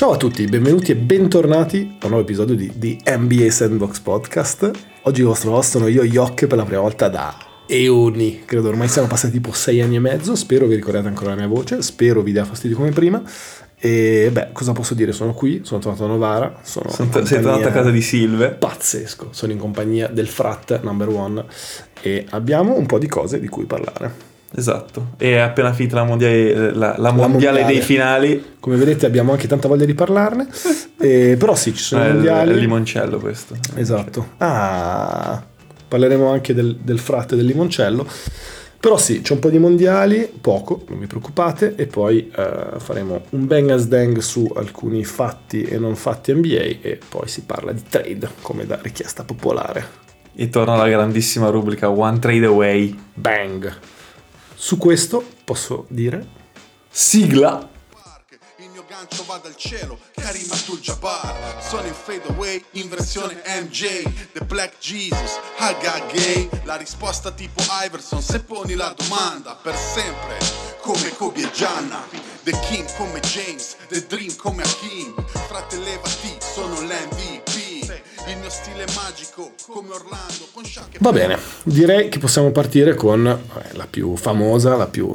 [0.00, 4.70] Ciao a tutti, benvenuti e bentornati a un nuovo episodio di, di NBA Sandbox Podcast.
[5.02, 8.40] Oggi il vostro host sono io, Yock, per la prima volta da eoni.
[8.46, 10.34] Credo ormai siamo passati tipo sei anni e mezzo.
[10.36, 11.82] Spero vi ricordiate ancora la mia voce.
[11.82, 13.22] Spero vi dia fastidio come prima.
[13.78, 15.12] E beh, cosa posso dire?
[15.12, 16.60] Sono qui, sono tornato a Novara.
[16.62, 18.52] Sono Sono sei tornato a casa di Silve.
[18.52, 21.44] Pazzesco, sono in compagnia del frat number one
[22.00, 24.29] e abbiamo un po' di cose di cui parlare.
[24.54, 25.10] Esatto.
[25.16, 27.28] E è appena finita la mondiale, la, la mondiale
[27.60, 27.64] mondiale.
[27.64, 28.44] dei finali.
[28.58, 30.48] Come vedete abbiamo anche tanta voglia di parlarne,
[31.02, 32.50] Eh, però sì, ci sono i mondiali.
[32.50, 33.56] è il limoncello questo.
[33.76, 34.32] Esatto.
[34.38, 35.42] Ah,
[35.88, 38.06] parleremo anche del, del frat e del limoncello.
[38.78, 43.22] Però sì, c'è un po' di mondiali, poco, non vi preoccupate, e poi eh, faremo
[43.30, 47.72] un bang as dang su alcuni fatti e non fatti NBA e poi si parla
[47.72, 49.86] di trade, come da richiesta popolare.
[50.34, 52.98] E torna la grandissima rubrica One Trade Away.
[53.12, 53.70] Bang!
[54.62, 56.28] Su questo posso dire
[56.90, 57.66] Sigla.
[58.58, 64.02] Il mio gancio va dal cielo, Karim Abdul-Jabbar Sono in fade away, in versione MJ
[64.34, 66.46] The Black Jesus, Haga Gay.
[66.64, 70.36] La risposta tipo Iverson, se poni la domanda Per sempre,
[70.82, 72.04] come Kobe e Gianna.
[72.42, 75.14] The King come James, The Dream come Hakim
[75.48, 77.69] Frate levati, sono l'MVP
[78.28, 82.94] Il mio stile è magico, come Orlando Con Shaq Va bene, direi che possiamo partire
[82.94, 85.10] con eh, la più famosa, la più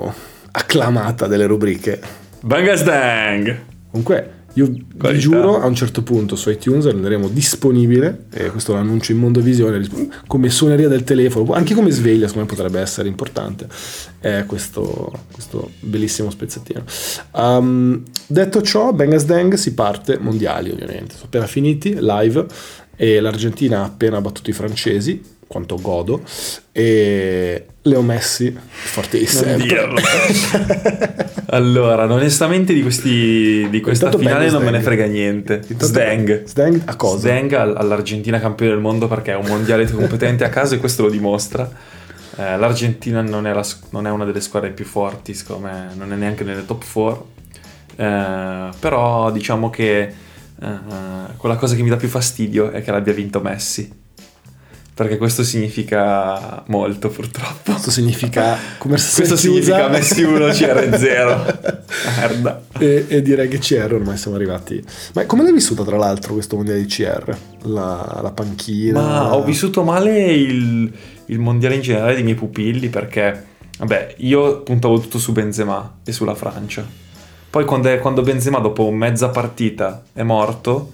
[0.52, 2.02] acclamata delle rubriche.
[2.42, 3.59] Bangas Dang.
[3.92, 5.22] Comunque, io vi Qualità.
[5.22, 9.86] giuro, a un certo punto su iTunes renderemo disponibile, e questo lo annuncio in Mondovisione,
[10.28, 13.67] come suoneria del telefono, anche come sveglia, secondo me potrebbe essere importante,
[14.19, 16.84] è questo, questo bellissimo spezzettino.
[17.34, 22.45] Um, detto ciò, Bang Dang si parte mondiali ovviamente, sono appena finiti, live,
[22.95, 26.21] e l'Argentina ha appena battuto i francesi, quanto godo,
[26.71, 29.89] e Leo Messi, forte di sempre.
[31.47, 35.61] allora, onestamente di, questi, di questa Intanto finale non me ne frega niente.
[35.67, 35.85] Intanto-.
[35.85, 37.17] Sdang a cosa?
[37.19, 41.03] Sdang all- all'Argentina campione del mondo perché è un mondiale competente a casa e questo
[41.03, 41.69] lo dimostra.
[42.38, 46.11] Eh, L'Argentina non è, la non è una delle squadre più forti, secondo me, non
[46.11, 47.34] è neanche nelle top 4.
[47.97, 50.13] Eh, però diciamo che
[50.61, 54.03] eh, quella cosa che mi dà più fastidio è che l'abbia vinto Messi.
[54.95, 57.73] Perché questo significa molto purtroppo.
[57.73, 61.45] Questo significa conversazione Questo significa Messi 1 CR 0.
[62.17, 62.63] Merda.
[62.79, 64.81] E, e direi che CR ormai siamo arrivati.
[65.13, 67.37] Ma come l'hai vissuta tra l'altro questo mondiale di CR?
[67.63, 69.01] La, la panchina?
[69.01, 70.89] Ma ho vissuto male il,
[71.25, 76.13] il mondiale in generale dei miei pupilli perché, vabbè, io puntavo tutto su Benzema e
[76.13, 77.03] sulla Francia.
[77.55, 80.91] Poi quando, è- quando Benzema dopo mezza partita è morto,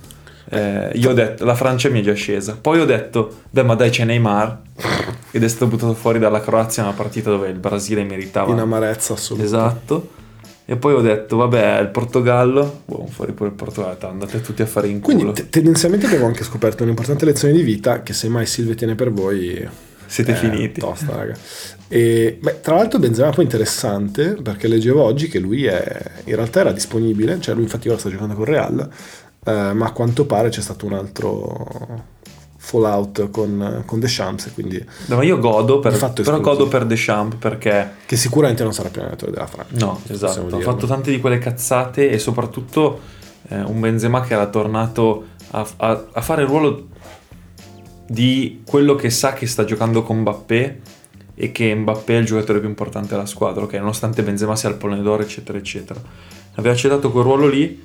[0.47, 2.55] eh, io ho detto, la Francia mi è già scesa.
[2.61, 4.59] Poi ho detto, beh ma dai c'è Neymar
[5.31, 8.51] ed è stato buttato fuori dalla Croazia una partita dove il Brasile meritava.
[8.51, 9.43] in amarezza assoluta.
[9.43, 10.09] Esatto.
[10.65, 14.67] E poi ho detto, vabbè, il Portogallo, boh, fuori pure il Portogallo, andate tutti a
[14.67, 15.15] fare in culo.
[15.15, 18.93] Quindi te- tendenzialmente abbiamo anche scoperto un'importante lezione di vita che se mai Silvia tiene
[18.93, 19.67] per voi
[20.05, 20.79] Siete è finiti.
[20.79, 21.33] Tosta, raga.
[21.93, 26.61] E, beh, tra l'altro Benzema poi interessante perché leggevo oggi che lui è, in realtà
[26.61, 28.89] era disponibile, cioè lui infatti ora sta giocando con Real,
[29.43, 32.05] eh, ma a quanto pare c'è stato un altro
[32.55, 37.95] fallout con, con Deschamps quindi No, ma io godo, per, però godo per Deschamps perché...
[38.05, 39.85] che sicuramente non sarà più allenatore della Francia.
[39.85, 43.01] No, esatto, ha fatto tante di quelle cazzate e soprattutto
[43.49, 46.87] eh, un Benzema che era tornato a, a- a fare il ruolo
[48.07, 50.79] di quello che sa che sta giocando con Mbappé
[51.35, 53.73] e che Mbappé è il giocatore più importante della squadra, ok?
[53.73, 56.01] Nonostante Benzema sia il pallone d'oro, eccetera, eccetera.
[56.55, 57.81] Aveva accettato quel ruolo lì,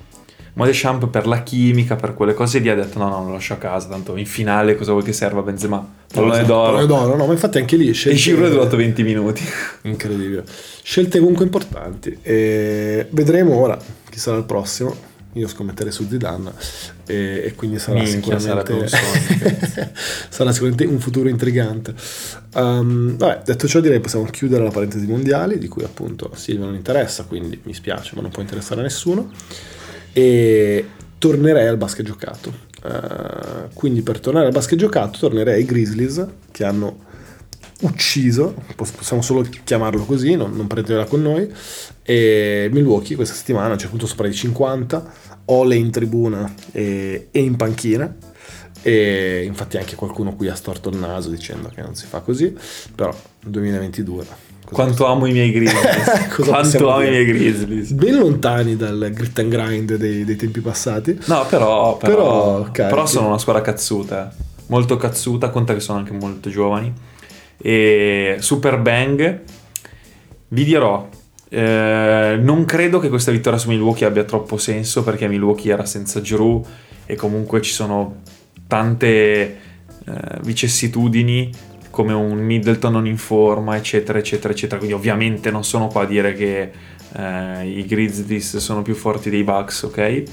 [0.53, 3.53] ma Deschamps per la chimica, per quelle cose lì ha detto no, no, lo lascio
[3.53, 5.85] a casa, tanto in finale cosa vuoi che serva Benzema?
[6.11, 6.71] Pallone d'oro.
[6.71, 8.17] Pallone d'oro, no, ma infatti anche lì E scelte...
[8.17, 9.43] Giroud è durato 20 minuti.
[9.83, 10.43] Incredibile.
[10.81, 12.17] Scelte comunque importanti.
[12.21, 13.77] E vedremo ora
[14.09, 15.06] chi sarà il prossimo.
[15.37, 16.51] Io scommetterei su Zidane
[17.05, 18.87] e, e quindi sarà Minchia, sicuramente un
[20.29, 21.93] sarà sicuramente un futuro intrigante.
[22.55, 26.75] Um, vabbè, detto ciò direi possiamo chiudere la parentesi mondiali di cui appunto Silvia non
[26.75, 29.31] interessa, quindi mi spiace, ma non può interessare a nessuno.
[30.13, 30.85] E
[31.17, 32.65] tornerei al basket giocato.
[32.83, 37.05] Uh, quindi per tornare al basket giocato tornerei ai Grizzlies che hanno
[37.81, 41.51] ucciso, poss- possiamo solo chiamarlo così, non, non prendetela con noi,
[42.03, 45.13] e Milwaukee questa settimana a un certo punto sopra i 50,
[45.49, 48.13] Ole in tribuna e, e in panchina,
[48.81, 52.53] e infatti anche qualcuno qui ha storto il naso dicendo che non si fa così,
[52.93, 53.13] però
[53.45, 54.23] 2022.
[54.25, 54.35] cosa
[54.69, 56.03] Quanto amo i miei Grizzlies.
[56.35, 57.23] Quanto possiamo amo i dire?
[57.23, 57.91] miei Grizzlies.
[57.91, 61.17] Ben lontani dal grit and grind dei, dei tempi passati.
[61.27, 64.29] No, però, però, Però, però sono una squadra cazzuta.
[64.29, 64.43] eh.
[64.67, 66.93] Molto cazzuta, conta che sono anche molto giovani.
[67.57, 69.41] E Super Bang,
[70.49, 71.07] vi dirò,
[71.49, 76.19] Eh, non credo che questa vittoria su Milwaukee abbia troppo senso perché Milwaukee era senza
[76.19, 76.63] Drew
[77.05, 78.17] e comunque ci sono
[78.67, 79.57] tante eh,
[80.41, 81.49] vicissitudini
[81.89, 84.77] come un Middleton non in forma, eccetera, eccetera, eccetera.
[84.77, 86.71] Quindi ovviamente non sono qua a dire che
[87.15, 90.23] eh, i Grizzlies sono più forti dei Bucks, ok?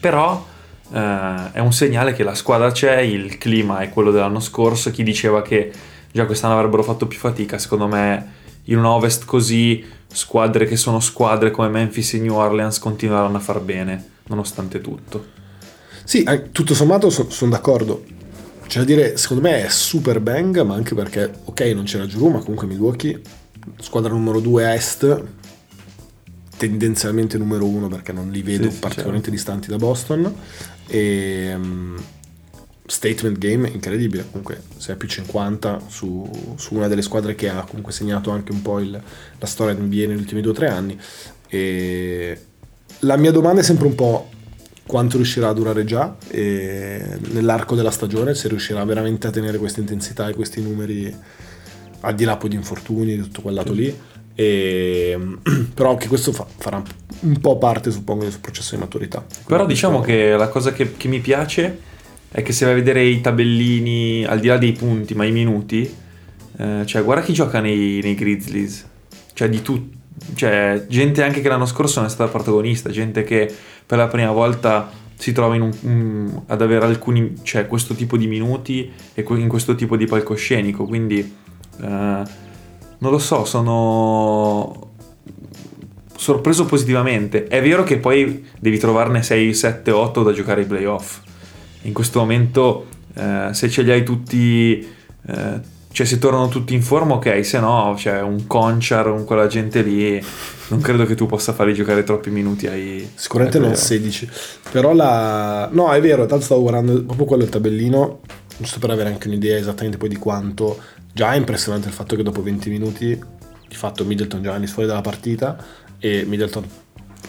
[0.00, 0.44] Però
[0.92, 4.90] eh, è un segnale che la squadra c'è, il clima è quello dell'anno scorso.
[4.90, 5.70] Chi diceva che
[6.10, 8.38] già quest'anno avrebbero fatto più fatica, secondo me
[8.70, 13.40] in un ovest così squadre che sono squadre come Memphis e New Orleans continueranno a
[13.40, 15.38] far bene, nonostante tutto.
[16.04, 18.04] Sì, tutto sommato sono son d'accordo.
[18.66, 22.34] C'è da dire, secondo me è super bang, ma anche perché, ok, non c'era Giroud,
[22.34, 23.20] ma comunque Milwaukee,
[23.80, 25.24] squadra numero 2 est,
[26.56, 29.30] tendenzialmente numero 1 perché non li vedo Sì, particolarmente certo.
[29.30, 30.34] distanti da Boston.
[30.86, 31.96] E um,
[32.90, 37.92] statement game incredibile, comunque 6 più 50 su, su una delle squadre che ha comunque
[37.92, 39.00] segnato anche un po' il-
[39.38, 41.00] la storia NBA negli ultimi 2 o 3 anni.
[41.48, 42.40] E
[43.00, 44.28] la mia domanda è sempre un po'
[44.86, 47.00] quanto riuscirà a durare già e
[47.30, 51.14] nell'arco della stagione, se riuscirà veramente a tenere questa intensità e questi numeri
[52.00, 53.96] al di là poi di infortuni di tutto quel lato lì.
[54.34, 55.16] E,
[55.74, 56.82] però anche questo fa- farà
[57.20, 59.24] un po' parte, suppongo, del suo processo di maturità.
[59.46, 61.88] Però diciamo che la cosa che, che mi piace
[62.32, 65.32] è che se vai a vedere i tabellini, al di là dei punti, ma i
[65.32, 65.92] minuti,
[66.56, 68.86] eh, cioè guarda chi gioca nei, nei Grizzlies,
[69.34, 69.98] cioè di tutti.
[70.34, 73.52] Cioè, gente anche che l'anno scorso non è stata protagonista, gente che
[73.86, 78.26] per la prima volta si trova un- un- ad avere alcuni, cioè questo tipo di
[78.26, 80.84] minuti e in questo tipo di palcoscenico.
[80.84, 84.90] Quindi, eh, non lo so, sono
[86.16, 87.48] sorpreso positivamente.
[87.48, 91.20] È vero che poi devi trovarne 6, 7, 8 da giocare ai playoff.
[91.82, 94.86] In questo momento, eh, se ce li hai tutti,
[95.26, 95.60] eh,
[95.92, 99.82] cioè se tornano tutti in forma, ok, se no, cioè un Conchar, un quella gente
[99.82, 100.22] lì,
[100.68, 103.88] non credo che tu possa farli giocare troppi minuti ai Sicuramente ai non playoff.
[103.88, 104.30] 16.
[104.70, 105.68] Però la...
[105.72, 108.20] No, è vero, tanto stavo guardando proprio quello il tabellino,
[108.56, 110.78] giusto per avere anche un'idea esattamente poi di quanto...
[111.12, 113.20] Già è impressionante il fatto che dopo 20 minuti,
[113.68, 115.56] di fatto Middleton già è fuori dalla partita
[115.98, 116.64] e Middleton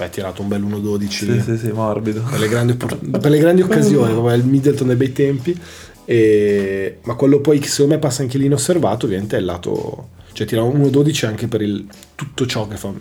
[0.01, 2.21] beh, ha tirato un bel 1-12 Sì, sì, sì, morbido.
[2.21, 5.59] per, le grandi, per le grandi occasioni, proprio il Middleton dei bei tempi.
[6.05, 10.09] E- Ma quello poi che secondo me passa anche lì inosservato, ovviamente è il lato...
[10.33, 12.91] Cioè tira 1-12 anche per il- tutto ciò che fa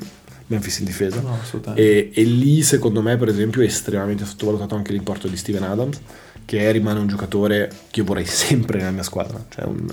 [0.48, 1.20] Memphis in difesa.
[1.20, 1.38] No.
[1.74, 6.00] E, e lì secondo me per esempio è estremamente sottovalutato anche l'importo di Steven Adams
[6.44, 9.86] che rimane un giocatore che io vorrei sempre nella mia squadra cioè un,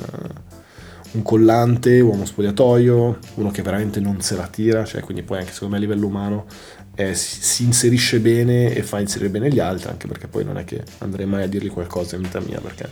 [1.11, 5.51] un collante, uomo spogliatoio uno che veramente non se la tira cioè quindi poi anche
[5.51, 6.45] secondo me a livello umano
[6.97, 10.57] eh, si, si inserisce bene e fa inserire bene gli altri anche perché poi non
[10.57, 12.89] è che andrei mai a dirgli qualcosa in vita mia perché eh,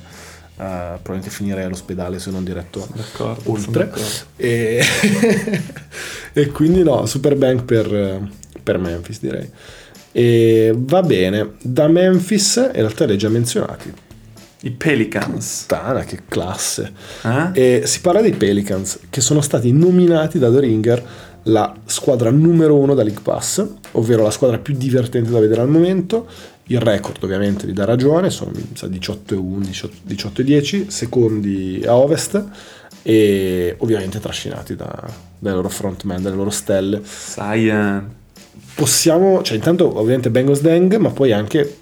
[0.56, 4.08] probabilmente finirei all'ospedale se non diretto D'accordo, oltre d'accordo.
[4.36, 4.84] e,
[6.34, 8.30] e quindi no, super bank per,
[8.62, 9.50] per Memphis direi.
[10.12, 13.92] E va bene, da Memphis in realtà li hai già menzionati.
[14.62, 15.66] I Pelicans.
[15.66, 16.92] Tana, che classe.
[17.24, 17.82] Eh?
[17.82, 21.04] E si parla dei Pelicans che sono stati nominati da The Ringer
[21.48, 25.70] la squadra numero uno da League Pass, ovvero la squadra più divertente da vedere al
[25.70, 26.28] momento.
[26.68, 30.86] Il record ovviamente gli dà ragione, sono mi sa, 18 e 11, 18 e 10,
[30.90, 32.44] secondi a ovest
[33.04, 35.08] e ovviamente trascinati da-
[35.38, 37.02] dai loro frontman, dalle loro stelle.
[37.04, 38.14] Cyan.
[38.74, 41.78] Possiamo, cioè intanto ovviamente Bengals Deng, ma poi anche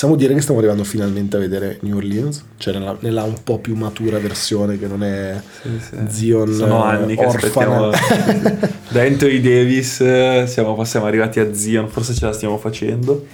[0.00, 3.58] possiamo dire che stiamo arrivando finalmente a vedere New Orleans, cioè nella, nella un po'
[3.58, 5.96] più matura versione che non è Sì, sì.
[6.08, 7.90] Zion Sono anni che orfana.
[7.90, 13.26] aspettiamo da Anthony Davis eh, siamo, siamo arrivati a Zion forse ce la stiamo facendo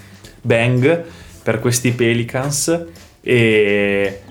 [0.43, 1.05] Bang
[1.41, 2.85] per questi Pelicans
[3.21, 4.23] e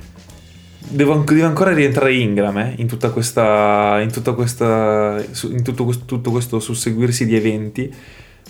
[0.90, 6.04] devo, deve ancora rientrare Ingram eh, in tutta questa in tutta questa in tutto, questo,
[6.04, 7.94] tutto questo susseguirsi di eventi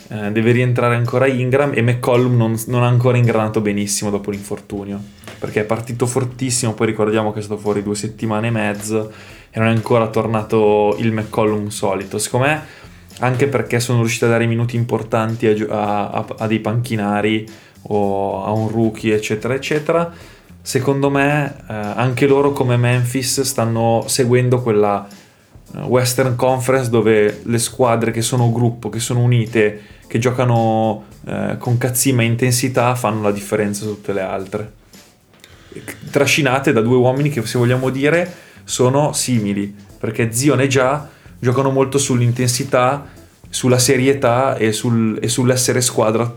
[0.07, 5.01] Eh, deve rientrare ancora Ingram e McCollum non, non ha ancora ingranato benissimo dopo l'infortunio
[5.39, 9.11] perché è partito fortissimo poi ricordiamo che è stato fuori due settimane e mezzo
[9.49, 12.19] e non è ancora tornato il McCollum solito.
[12.19, 12.61] Secondo me
[13.19, 17.47] anche perché sono riusciti a dare minuti importanti a- a- a dei panchinari
[17.83, 20.11] o a un rookie eccetera eccetera
[20.61, 25.07] secondo me eh, anche loro come Memphis stanno seguendo quella
[25.75, 31.55] eh, Western Conference dove le squadre che sono gruppo, che sono unite, che giocano eh,
[31.57, 34.73] con cazzima e intensità fanno la differenza su tutte le altre.
[36.09, 38.31] Trascinate da due uomini che se vogliamo dire
[38.63, 41.09] sono simili, perché Zion e Già
[41.39, 43.05] giocano molto sull'intensità,
[43.49, 46.33] sulla serietà e, sul- e sull'essere squadra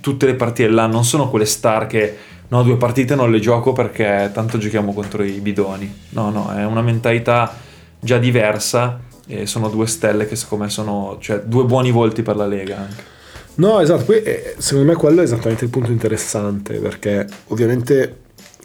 [0.00, 2.16] tutte le partite dell'anno, non sono quelle star che
[2.48, 5.92] no, due partite non le gioco perché tanto giochiamo contro i bidoni.
[6.10, 7.54] No, no, è una mentalità
[7.98, 12.36] già diversa e sono due stelle che secondo me sono cioè, due buoni volti per
[12.36, 13.18] la Lega anche.
[13.54, 18.16] No, esatto, poi eh, secondo me quello è esattamente il punto interessante, perché ovviamente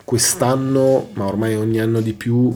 [0.04, 2.56] quest'anno, ma ormai ogni anno di più,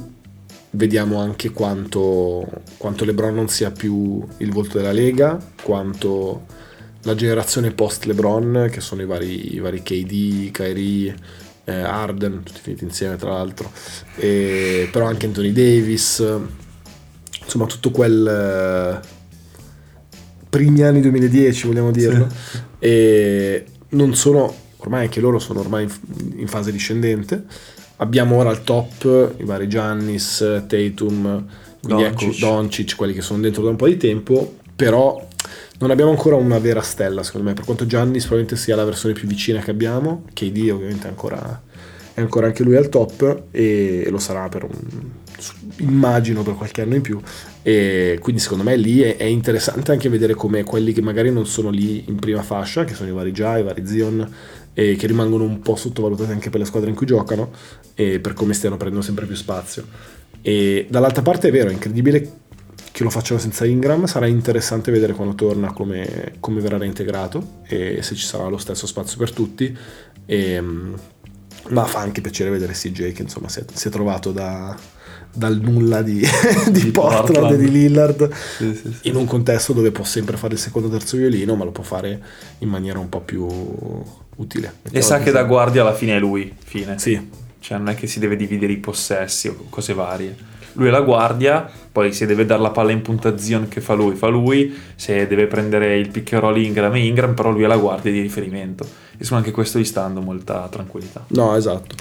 [0.72, 2.48] vediamo anche quanto,
[2.78, 6.46] quanto LeBron non sia più il volto della Lega, quanto
[7.04, 11.16] la generazione post LeBron, che sono i vari, i vari KD, Kyrie,
[11.66, 13.70] eh, Arden, tutti finiti insieme tra l'altro,
[14.16, 16.24] e, però anche Anthony Davis,
[17.50, 18.28] insomma tutto quel...
[18.28, 19.18] eh,
[20.50, 22.28] primi anni 2010 vogliamo dirlo.
[22.80, 27.44] E non sono ormai anche loro sono ormai in, in fase discendente.
[27.98, 30.38] Abbiamo ora al top i vari Giannis
[30.68, 31.46] Tatum
[31.82, 32.22] quindi Doncic.
[32.22, 32.96] ecco Doncic.
[32.96, 34.56] Quelli che sono dentro da un po' di tempo.
[34.76, 35.28] Però
[35.80, 39.14] non abbiamo ancora una vera stella secondo me per quanto Giannis probabilmente sia la versione
[39.14, 40.24] più vicina che abbiamo.
[40.34, 41.62] KD ovviamente è ancora
[42.14, 44.72] è ancora anche lui al top e lo sarà per un
[45.80, 47.20] immagino per qualche anno in più.
[47.62, 51.46] E quindi secondo me lì è, è interessante anche vedere come quelli che magari non
[51.46, 54.34] sono lì in prima fascia che sono i vari Jai, i vari Zion
[54.74, 57.52] e che rimangono un po' sottovalutati anche per le squadre in cui giocano
[57.96, 59.86] e per come stiano prendendo sempre più spazio.
[60.42, 62.32] E dall'altra parte è vero, è incredibile
[62.92, 64.06] che lo facciano senza Ingram.
[64.06, 68.88] Sarà interessante vedere quando torna come, come verrà reintegrato e se ci sarà lo stesso
[68.88, 69.78] spazio per tutti.
[70.26, 70.64] E,
[71.70, 74.76] ma fa anche piacere vedere CJ che insomma si è, si è trovato da,
[75.32, 76.20] dal nulla di,
[76.72, 77.54] di, Di Portland, Portland.
[77.54, 79.08] e di Lillard Sì, sì, sì.
[79.10, 82.22] in un contesto dove può sempre fare il secondo terzo violino ma lo può fare
[82.60, 83.46] in maniera un po' più
[84.38, 86.98] utile E sa che da guardia alla fine è lui, fine.
[86.98, 90.36] sì Cioè non è che si deve dividere i possessi o cose varie.
[90.80, 93.82] Lui è la guardia, poi se deve dare la palla in punta a Zion che
[93.82, 97.68] fa lui, fa lui, se deve prendere il roll Ingram e Ingram, però lui è
[97.68, 98.88] la guardia di riferimento.
[99.18, 101.26] E su anche questo gli sta dando molta tranquillità.
[101.28, 101.96] No, esatto.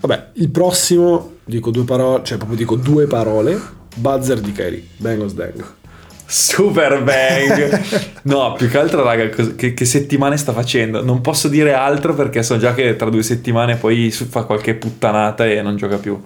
[0.00, 3.60] Vabbè, il prossimo, dico due parole, cioè proprio dico due parole,
[3.94, 5.64] buzzer di Kyrie, Bengals Dang.
[6.26, 7.80] Super bang!
[8.24, 11.04] no, più che altro, raga, che, che settimane sta facendo?
[11.04, 15.46] Non posso dire altro perché so già che tra due settimane poi fa qualche puttanata
[15.46, 16.20] e non gioca più.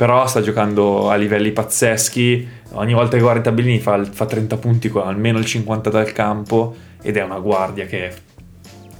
[0.00, 2.48] Però sta giocando a livelli pazzeschi.
[2.70, 6.10] Ogni volta che guarda i tabellini fa, fa 30 punti con almeno il 50 dal
[6.12, 8.10] campo ed è una guardia che...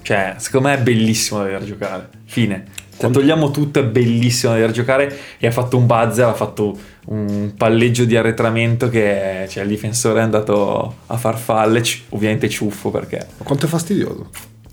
[0.02, 2.08] Cioè, secondo me è bellissimo da vedere giocare.
[2.26, 2.64] Fine.
[2.90, 6.34] Se Quanto- togliamo tutto è bellissimo da vedere giocare e ha fatto un buzzer, ha
[6.34, 12.46] fatto un palleggio di arretramento che cioè, il difensore è andato a far falle, ovviamente
[12.50, 13.26] ciuffo perché...
[13.38, 14.28] Ma quanto è fastidioso.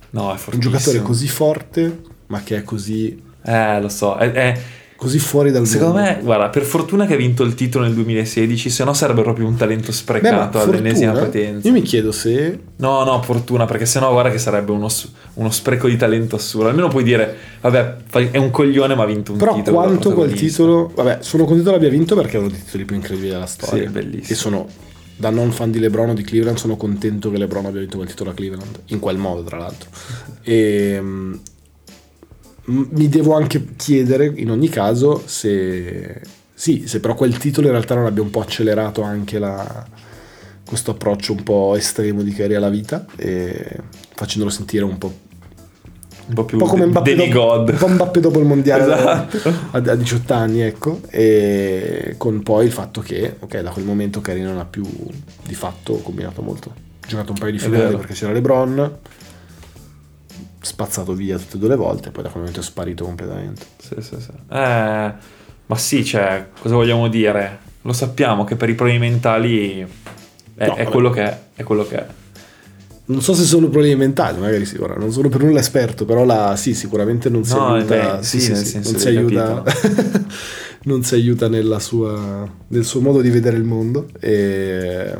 [0.10, 0.72] No, è Un fortissimo.
[0.74, 4.60] giocatore così forte, ma che è così, Eh, lo so, è- è-
[4.98, 6.10] così fuori dal Secondo mondo.
[6.10, 9.48] me, guarda, per fortuna che ha vinto il titolo nel 2016, se no sarebbe proprio
[9.48, 11.68] un talento Beh, sprecato all'ennesima fortuna, potenza.
[11.68, 14.88] Io mi chiedo se No, no, fortuna, perché sennò guarda che sarebbe uno,
[15.36, 16.68] uno spreco di talento assurdo.
[16.70, 17.96] Almeno puoi dire, vabbè,
[18.32, 19.78] è un coglione ma ha vinto un Però titolo.
[19.78, 20.92] da quanto quel titolo...
[20.94, 23.84] Vabbè, sono contento l'abbia vinto perché è uno dei titoli più incredibili della storia.
[23.84, 24.28] Sì, bellissimo.
[24.30, 24.68] E sono,
[25.16, 28.10] da non fan di LeBron o di Cleveland, sono contento che LeBron abbia vinto quel
[28.10, 28.80] titolo a Cleveland.
[28.88, 29.90] In quel modo, tra l'altro.
[30.42, 31.02] E...
[32.68, 36.22] mi devo anche chiedere, in ogni caso, se...
[36.54, 39.86] Sì, se però quel titolo in realtà non abbia un po' accelerato anche la...
[40.66, 43.06] questo approccio un po' estremo di Kyrie alla vita,
[44.16, 45.26] facendolo sentire un po'
[46.30, 47.60] Un po' più un po' come de- Mbappé, demigod.
[47.60, 49.50] dopo, un po' Mbappé dopo il mondiale Esatto.
[49.72, 54.20] a, a 18 anni ecco e con poi il fatto che ok da quel momento
[54.20, 54.84] Kyrie non ha più
[55.46, 58.98] di fatto combinato molto ha giocato un paio di finali perché c'era LeBron
[60.68, 63.96] spazzato via tutte e due le volte poi da quel momento è sparito completamente Sì,
[64.00, 64.32] sì, sì.
[64.50, 65.14] Eh,
[65.66, 67.60] ma sì, cioè, cosa vogliamo dire?
[67.82, 69.86] Lo sappiamo che per i problemi mentali
[70.56, 72.06] è, No, è quello che è, è quello che è.
[73.06, 76.26] non so se sono problemi mentali magari sì ora non sono per nulla esperto però
[76.26, 79.64] la, sì sicuramente non si No, aiuta beh, sì, sì, sì, sì, non si aiuta
[80.84, 85.14] non si aiuta nella sua, nel suo modo di vedere il mondo e,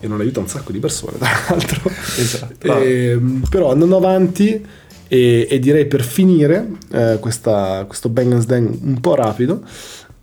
[0.00, 2.80] e non aiuta un sacco di persone tra l'altro Esatto.
[2.82, 4.64] Ehm, però andando avanti
[5.08, 9.62] e, e direi per finire eh, questa- questo Bang Dang un po' rapido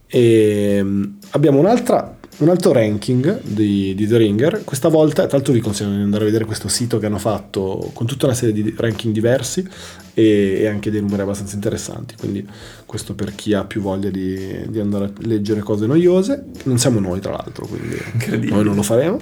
[0.08, 5.62] ehm, abbiamo un'altra un altro ranking di, di The Ringer, questa volta, tra l'altro vi
[5.62, 8.74] consiglio di andare a vedere questo sito che hanno fatto con tutta una serie di
[8.78, 9.66] ranking diversi
[10.14, 12.46] e, e anche dei numeri abbastanza interessanti, quindi
[12.86, 17.00] questo per chi ha più voglia di, di andare a leggere cose noiose, non siamo
[17.00, 19.20] noi tra l'altro, quindi noi non lo faremo,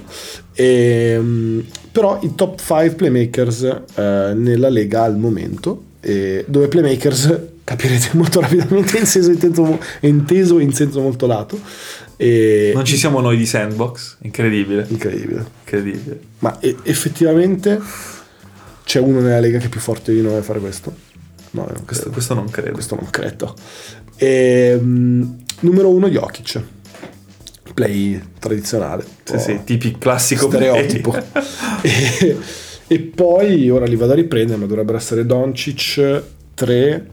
[0.54, 8.10] Ehm, però i top 5 playmakers eh, nella Lega al momento, e dove playmakers capirete
[8.12, 11.58] molto rapidamente in senso inteso, inteso in senso molto lato.
[12.16, 15.44] E Non ci siamo noi di Sandbox, incredibile, Incredibile.
[15.64, 16.20] incredibile.
[16.40, 17.80] Ma e- effettivamente
[18.84, 20.94] c'è uno nella Lega che è più forte di noi a fare questo?
[21.52, 22.72] No, non Questo, questo non credo.
[22.72, 23.54] Questo non credo.
[24.16, 26.62] Ehm, numero uno Jokic.
[27.74, 29.04] play tradizionale.
[29.24, 31.14] Sì, sì, tipi classico stereotipo.
[31.82, 32.36] e,
[32.86, 36.22] e poi ora li vado a riprendere, ma dovrebbero essere Doncic
[36.54, 37.06] 3,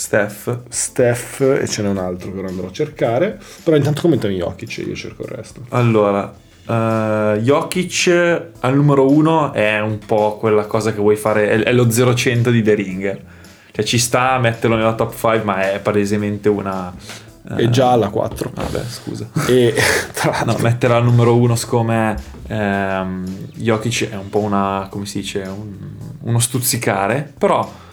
[0.00, 0.60] Steph.
[0.70, 3.38] Steph e ce n'è un altro che ora andrò a cercare.
[3.62, 5.60] Però intanto commentami Jokic e io cerco il resto.
[5.68, 6.34] Allora,
[6.66, 11.72] eh, Jokic al numero uno è un po' quella cosa che vuoi fare, è, è
[11.72, 13.24] lo 0-100 di The Ringer.
[13.72, 16.92] Cioè ci sta a metterlo nella top 5, ma è palesemente una...
[17.56, 18.52] È già alla 4.
[18.54, 19.28] Vabbè, scusa.
[19.48, 19.74] E
[20.14, 22.16] tra l'altro, No, mettere al numero uno siccome
[22.46, 27.88] ehm, Jokic è un po' una, come si dice, un- uno stuzzicare, però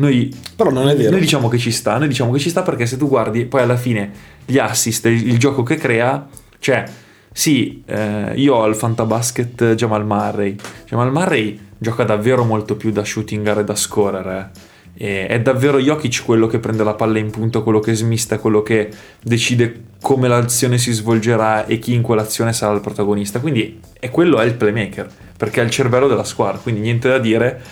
[0.00, 1.10] noi, Però non è vero.
[1.10, 3.60] noi diciamo che ci sta, noi diciamo che ci sta perché se tu guardi poi
[3.60, 4.10] alla fine
[4.46, 6.26] gli assist, il, il gioco che crea,
[6.58, 6.84] cioè
[7.32, 13.04] sì, eh, io ho il fantabasket Jamal Murray, Jamal Murray gioca davvero molto più da
[13.04, 14.68] shooting guard e da scorer, eh.
[15.02, 18.62] E è davvero Jokic quello che prende la palla in punto, quello che smista, quello
[18.62, 18.90] che
[19.22, 23.40] decide come l'azione si svolgerà e chi in quell'azione sarà il protagonista.
[23.40, 27.18] Quindi è quello è il playmaker, perché è il cervello della squadra, quindi niente da
[27.18, 27.62] dire,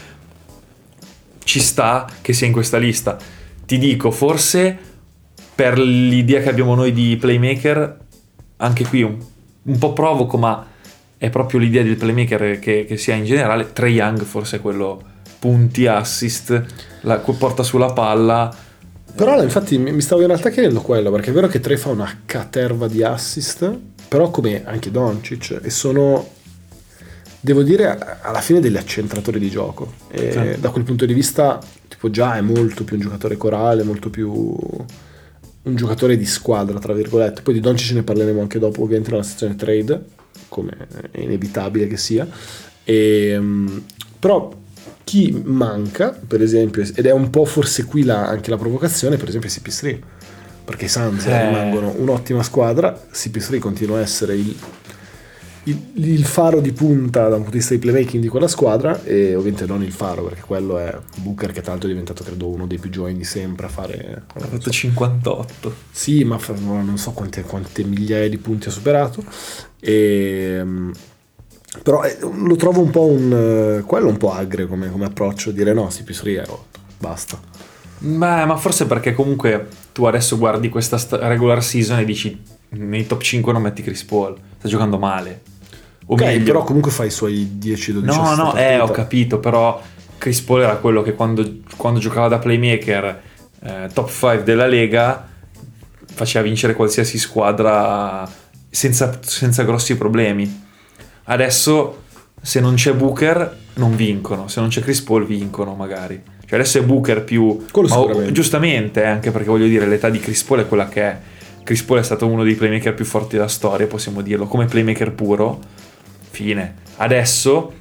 [1.49, 3.17] ci sta che sia in questa lista.
[3.65, 4.77] Ti dico, forse
[5.55, 7.99] per l'idea che abbiamo noi di playmaker,
[8.59, 9.17] anche qui un,
[9.63, 10.67] un po' provoco, ma
[11.17, 13.73] è proprio l'idea del playmaker che, che si ha in generale.
[13.73, 15.03] Trey Young forse è quello
[15.39, 16.65] punti, assist,
[17.01, 18.55] la, porta sulla palla.
[19.15, 22.21] Però infatti mi stavo in realtà chiedendo quello, perché è vero che Tre fa una
[22.27, 23.75] caterva di assist,
[24.07, 26.29] però come anche Doncic, e sono,
[27.41, 29.93] devo dire, alla fine degli accentratori di gioco.
[30.13, 30.57] Sì.
[30.59, 34.31] da quel punto di vista, tipo già è molto più un giocatore corale, molto più
[34.31, 37.43] un giocatore di squadra, tra virgolette.
[37.43, 40.05] Poi di Doncic ne parleremo anche dopo, ovviamente nella sezione trade,
[40.49, 40.73] come
[41.11, 42.27] è inevitabile che sia.
[42.85, 43.77] E, mm,
[44.19, 44.51] però
[45.05, 49.29] chi manca, per esempio, ed è un po' forse qui la- anche la provocazione, per
[49.29, 49.99] esempio è CP3,
[50.65, 51.47] perché i Suns Eh.
[51.47, 54.55] rimangono un'ottima squadra, CP3 continua a essere il,
[55.69, 59.03] il- il faro di punta da un punto di vista di playmaking di quella squadra
[59.05, 62.49] e ovviamente non il faro perché quello è Booker che tra l'altro è diventato credo
[62.49, 65.75] uno dei più giovani di sempre a fare Ha fatto 58.
[65.91, 69.23] sì, ma fa- non so quante, quante migliaia di punti ha superato.
[69.81, 70.91] E, mm,
[71.83, 73.79] però eh, lo trovo un po' un.
[73.81, 77.39] eh, quello un po' agre come, come approccio, dire no, CP3 è rotto, basta.
[78.01, 83.07] Beh, ma forse perché comunque tu adesso guardi questa sta- regular season e dici nei
[83.07, 85.41] top 5 non metti Chris Paul, sta giocando male.
[86.11, 89.81] O Ok, meglio, però comunque fai i suoi 10-12 No, no, eh, ho capito, però
[90.17, 93.23] Chris Paul era quello che quando, quando giocava da playmaker
[93.63, 95.27] eh, top 5 della Lega
[96.07, 98.29] faceva vincere qualsiasi squadra
[98.71, 100.67] senza, senza grossi problemi.
[101.25, 102.03] Adesso
[102.41, 106.21] se non c'è Booker non vincono, se non c'è Chris Paul vincono magari.
[106.45, 107.67] Cioè adesso è Booker più...
[108.17, 111.19] Ma- giustamente, eh, anche perché voglio dire l'età di Chris Paul è quella che è.
[111.63, 115.13] Chris Paul è stato uno dei playmaker più forti della storia, possiamo dirlo, come playmaker
[115.13, 115.61] puro.
[116.39, 116.75] Fine.
[116.99, 117.73] Adesso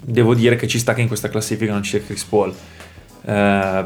[0.00, 2.54] devo dire che ci sta che in questa classifica non c'è Chris Paul.
[3.26, 3.84] Eh,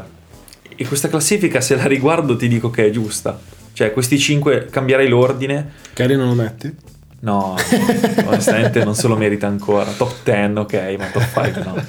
[0.77, 3.37] e questa classifica, se la riguardo, ti dico che è giusta.
[3.73, 5.73] Cioè, questi 5 cambierei l'ordine.
[5.91, 6.73] Cari non lo metti?
[7.19, 7.55] No,
[8.25, 9.91] onestamente non se lo merita ancora.
[9.91, 11.83] Top 10, ok, ma top 5 no.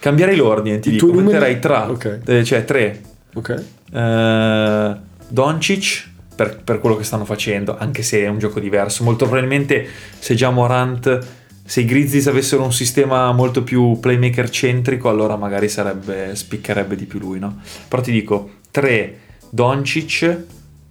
[0.00, 1.06] Cambierei l'ordine, ti dico.
[1.12, 2.18] Metterei tra, Ok.
[2.26, 3.00] eh, cioè 3.
[3.34, 3.64] Ok.
[3.92, 4.96] Eh,
[5.28, 9.04] Doncic per, per quello che stanno facendo, anche se è un gioco diverso.
[9.04, 9.86] Molto probabilmente
[10.18, 11.18] se già Morant,
[11.64, 17.04] se i Grizzlies avessero un sistema molto più playmaker centrico, allora magari sarebbe, spiccherebbe di
[17.04, 17.60] più lui, no?
[17.88, 19.18] Però ti dico 3
[19.50, 20.44] Doncic,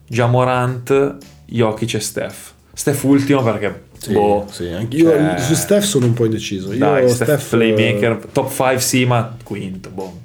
[0.08, 2.54] già Morant, Jokic e Steph.
[2.74, 6.72] Steph ultimo perché Sì, boh, sì, anche io cioè, su Steph sono un po' indeciso.
[6.72, 10.20] Io dai, Steph, Steph, playmaker, top 5 sì, ma quinto, boh.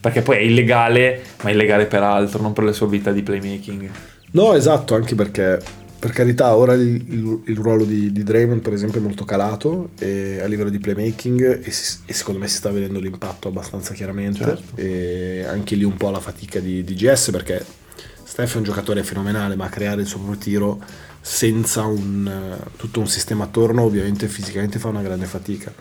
[0.00, 3.22] Perché poi è illegale, ma è illegale per altro, non per le sue abilità di
[3.22, 3.90] playmaking.
[4.32, 5.60] No, esatto, anche perché
[5.98, 9.90] per carità ora il, il- il ruolo di, di Draymond per esempio è molto calato
[9.98, 13.94] e a livello di playmaking e, si- e secondo me si sta vedendo l'impatto abbastanza
[13.94, 14.76] chiaramente Certo.
[14.76, 17.64] e anche lì un po' la fatica di, di GS perché
[18.22, 20.80] Steph è un giocatore fenomenale ma creare il suo proprio tiro
[21.20, 25.72] senza un, tutto un sistema attorno ovviamente fisicamente fa una grande fatica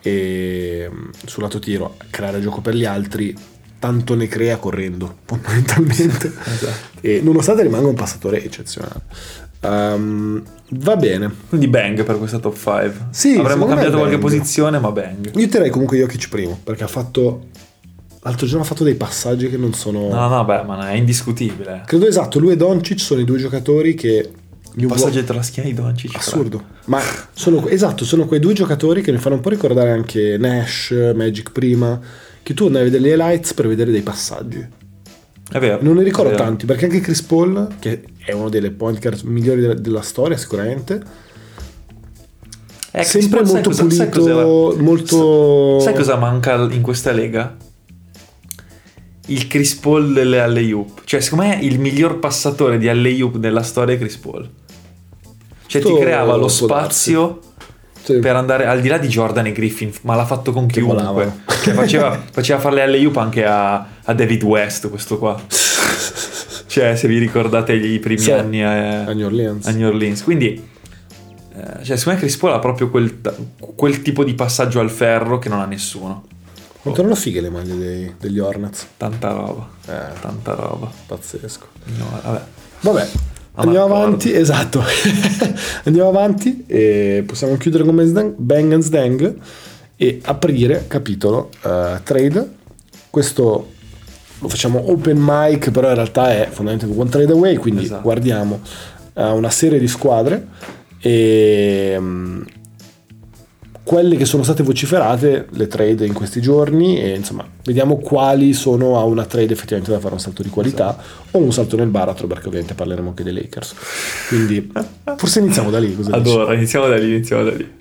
[0.00, 0.88] e
[1.26, 3.34] sul lato tiro creare gioco per gli altri
[3.78, 6.32] tanto ne crea correndo fondamentalmente
[7.00, 9.02] e nonostante rimanga un passatore eccezionale.
[9.60, 11.32] Ehm, va bene.
[11.48, 13.06] Quindi bang per questa top 5.
[13.10, 15.36] Sì, Avremmo cambiato qualche posizione, ma bang.
[15.36, 17.46] Io direi comunque Jokic primo, perché ha fatto...
[18.22, 20.08] L'altro giorno ha fatto dei passaggi che non sono...
[20.08, 21.82] No, no, beh, ma è indiscutibile.
[21.86, 24.30] Credo esatto, lui e Doncic sono i due giocatori che...
[24.78, 26.14] gli uo- Passaggio tra la schiena di Doncic.
[26.16, 26.64] Assurdo.
[26.86, 27.00] Ma
[27.32, 31.50] sono, esatto, sono quei due giocatori che mi fanno un po' ricordare anche Nash, Magic
[31.52, 32.00] prima,
[32.42, 34.66] che tu andavi a vedere le highlights per vedere dei passaggi.
[35.50, 35.78] È vero.
[35.82, 39.22] Non ne ricordo è tanti, perché anche Chris Paul, che è uno delle point guard
[39.22, 41.02] migliori della, della storia sicuramente,
[42.90, 44.82] Eh, Chris sempre Paul, sai molto cosa- sai pulito, cos'era?
[44.82, 45.80] molto...
[45.80, 47.56] Sai cosa manca in questa lega?
[49.26, 51.02] Il Chris Paul delle alley-oop.
[51.04, 54.48] Cioè, secondo me il miglior passatore di alley-oop della storia è Chris Paul.
[55.68, 57.40] Cioè, ti creava lo spazio
[58.02, 58.18] Sì.
[58.18, 61.32] per andare al di là di Jordan e Griffin, ma l'ha fatto con Che chiunque.
[61.62, 65.40] Cioè, faceva, faceva fare le alley-oop anche a, a David West, questo qua.
[66.66, 68.30] Cioè, se vi ricordate i primi Sì.
[68.32, 69.66] anni a, A New Orleans.
[69.66, 70.22] a New Orleans.
[70.22, 70.68] Quindi,
[71.54, 73.20] eh, cioè, secondo me Chris Paul ha proprio quel,
[73.58, 76.24] quel tipo di passaggio al ferro che non ha nessuno.
[76.80, 78.86] Quanto erano fighe le maglie dei- degli Hornets?
[78.96, 79.68] Tanta roba.
[79.86, 80.90] Eh, Tanta roba.
[81.06, 81.66] pazzesco.
[81.96, 82.40] No, vabbè.
[82.80, 83.08] Vabbè,
[83.62, 84.82] andiamo avanti, esatto.
[85.84, 89.36] andiamo avanti e possiamo chiudere con Bang and Stang
[89.96, 92.56] e aprire capitolo eh, trade.
[93.10, 93.76] Questo
[94.40, 98.02] lo facciamo open mic, però in realtà è fondamentalmente one trade away, quindi Esatto.
[98.02, 98.60] guardiamo
[99.14, 100.46] eh, una serie di squadre
[101.00, 102.42] e mm,
[103.88, 108.98] quelle che sono state vociferate, le trade in questi giorni e insomma vediamo quali sono
[108.98, 110.94] a una trade effettivamente da fare un salto di qualità
[111.30, 113.74] o un salto nel baratro perché ovviamente parleremo anche dei Lakers.
[114.28, 114.70] Quindi
[115.16, 115.96] forse iniziamo da lì.
[115.96, 116.28] Cosa dici?
[116.28, 117.72] Allora, iniziamo da lì, iniziamo da lì.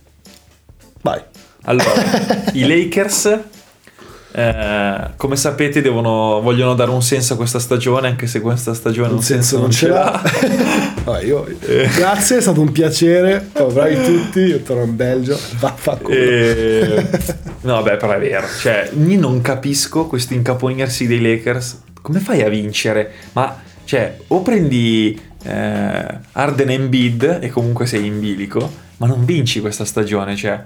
[1.01, 1.21] Vai.
[1.63, 1.91] Allora,
[2.53, 3.39] i Lakers,
[4.37, 9.11] eh, come sapete, devono, vogliono dare un senso a questa stagione, anche se questa stagione
[9.11, 10.21] un, senso, non ce l'ha.
[11.03, 11.89] Vabbè, io- Eh.
[11.95, 13.49] Grazie, è stato un piacere.
[13.51, 15.39] Bravi tutti, io torno in Belgio.
[15.57, 16.15] Vaffanculo.
[16.15, 17.03] E...
[17.61, 18.45] No, beh, però è vero.
[18.61, 21.81] Cioè, io non capisco questo incaponirsi dei Lakers.
[21.99, 23.11] Come fai a vincere?
[23.31, 29.61] Ma, cioè, o prendi eh, Arden Embiid e comunque sei in bilico, ma non vinci
[29.61, 30.35] questa stagione.
[30.35, 30.61] Cioè,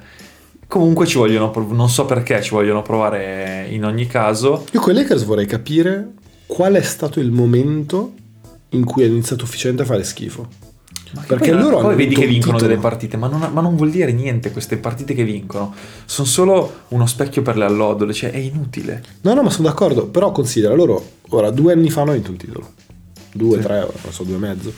[0.72, 4.64] comunque ci vogliono, non so perché ci vogliono provare in ogni caso.
[4.72, 6.14] Io con i Lakers vorrei capire
[6.46, 8.14] qual è stato il momento
[8.70, 10.48] in cui è iniziato ufficialmente a fare schifo.
[11.28, 12.70] Perché poi, loro poi hanno vedi che vincono titolo.
[12.70, 15.76] delle partite, ma non, ma non vuol dire niente queste partite che vincono.
[16.06, 19.04] Sono solo uno specchio per le allodole, cioè è inutile.
[19.24, 20.08] No, no, ma sono d'accordo.
[20.08, 22.70] Però considera loro, ora, due anni fa hanno vinto un titolo.
[23.34, 23.64] Due, Sì.
[23.64, 24.72] tre, non so, due e mezzo.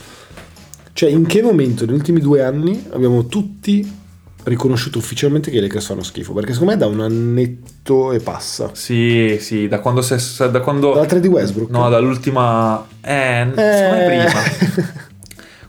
[0.92, 4.02] Cioè, in che momento negli ultimi due anni abbiamo tutti
[4.46, 6.34] riconosciuto ufficialmente che i Lakers fanno schifo?
[6.34, 8.70] Perché secondo me da un annetto e passa.
[8.74, 11.70] Sì, sì, da quando si è- da quando Dalla 3 di Westbrook.
[11.72, 14.06] No, dall'ultima eh, Eh.
[14.06, 14.92] prima.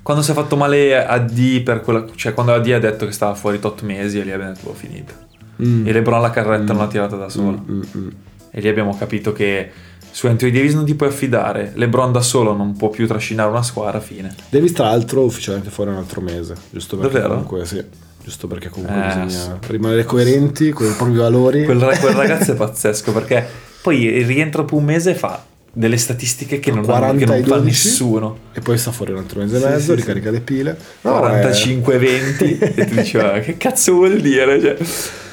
[0.03, 3.13] quando si è fatto male a D per quella cioè quando AD ha detto che
[3.13, 5.15] stava fuori tot mesi e lì abbiamo detto "Boh, finita.
[5.63, 5.87] Mm.
[5.87, 7.57] E LeBron la carretta non l'ha tirata da sola.
[7.57, 8.09] Mm, mm, mm.
[8.51, 9.71] E lì abbiamo capito che
[10.15, 11.73] su Anthony Davis non ti puoi affidare.
[11.75, 14.33] LeBron da solo non può più trascinare una squadra, fine.
[14.49, 16.55] Davis, tra l'altro, ufficialmente fuori un altro mese.
[16.71, 17.33] Giusto perché Davvero?
[17.43, 17.85] comunque, sì.
[18.23, 19.51] Giusto perché comunque Eh, bisogna sì.
[19.73, 21.65] rimanere coerenti con i propri valori.
[21.65, 23.45] Quel, quel ragazzo è pazzesco perché
[23.83, 25.45] poi rientra dopo un mese e fa
[25.77, 27.65] delle statistiche che non, 40 che non fa 12.
[27.65, 28.39] nessuno.
[28.53, 30.79] E poi sta fuori un altro mese e Sì, mezzo, sì, ricarica le pile.
[31.01, 34.77] No, eh, 45-20 e tu dici "Ah, che cazzo vuol dire Cioè,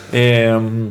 [0.09, 0.89] ehm,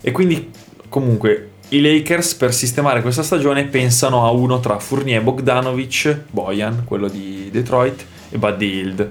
[0.00, 0.50] e quindi
[0.88, 7.08] comunque i Lakers per sistemare questa stagione pensano a uno tra Fournier Bogdanovic Bojan quello
[7.08, 9.10] di Detroit e Buddy Hield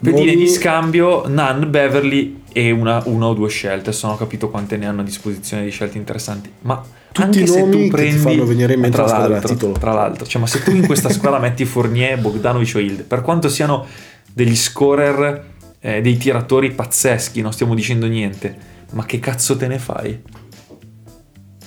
[0.00, 4.86] pedine di scambio Nan, Beverly e una, una o due scelte ho capito quante ne
[4.86, 7.90] hanno a disposizione di scelte interessanti ma Tutti anche i se nomi tu che ti
[7.90, 9.72] prendi fanno venire in mente tra la squadra da l'altro, titolo.
[9.72, 13.22] tra l'altro cioè, ma se tu in questa squadra metti Fournier, Bogdanovic o Hild per
[13.22, 13.86] quanto siano
[14.32, 19.78] degli scorer eh, dei tiratori pazzeschi non stiamo dicendo niente ma che cazzo te ne
[19.78, 20.20] fai?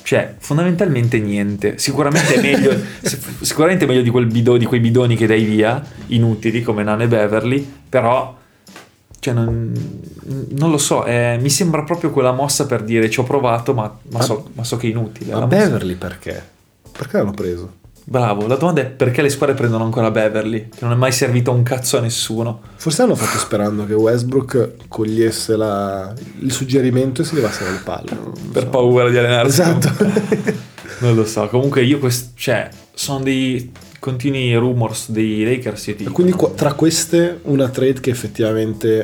[0.06, 1.80] Cioè, fondamentalmente niente.
[1.80, 5.44] Sicuramente è meglio, sic- sicuramente è meglio di, quel bido- di quei bidoni che dai
[5.44, 8.38] via, inutili come Nane Beverly, però,
[9.20, 9.74] cioè, non,
[10.50, 13.98] non lo so, eh, mi sembra proprio quella mossa per dire ci ho provato, ma,
[14.12, 15.34] ma so, ma so che è inutile.
[15.34, 16.50] Ma La mossa- Beverly perché?
[16.92, 17.74] Perché l'hanno preso?
[18.08, 21.52] Bravo, la domanda è perché le squadre prendono ancora Beverly, che non è mai servito
[21.52, 22.62] un cazzo a nessuno.
[22.76, 28.16] Forse hanno fatto sperando che Westbrook cogliesse la- il suggerimento e si levasse dalle palle.
[28.52, 28.70] Per so.
[28.70, 29.62] paura di allenarsi.
[29.62, 30.64] Esatto.
[30.98, 35.88] Non lo so, comunque io quest- cioè, sono dei continui rumors dei Lakers.
[35.88, 39.02] Io ti E Quindi qua- tra queste una trade che effettivamente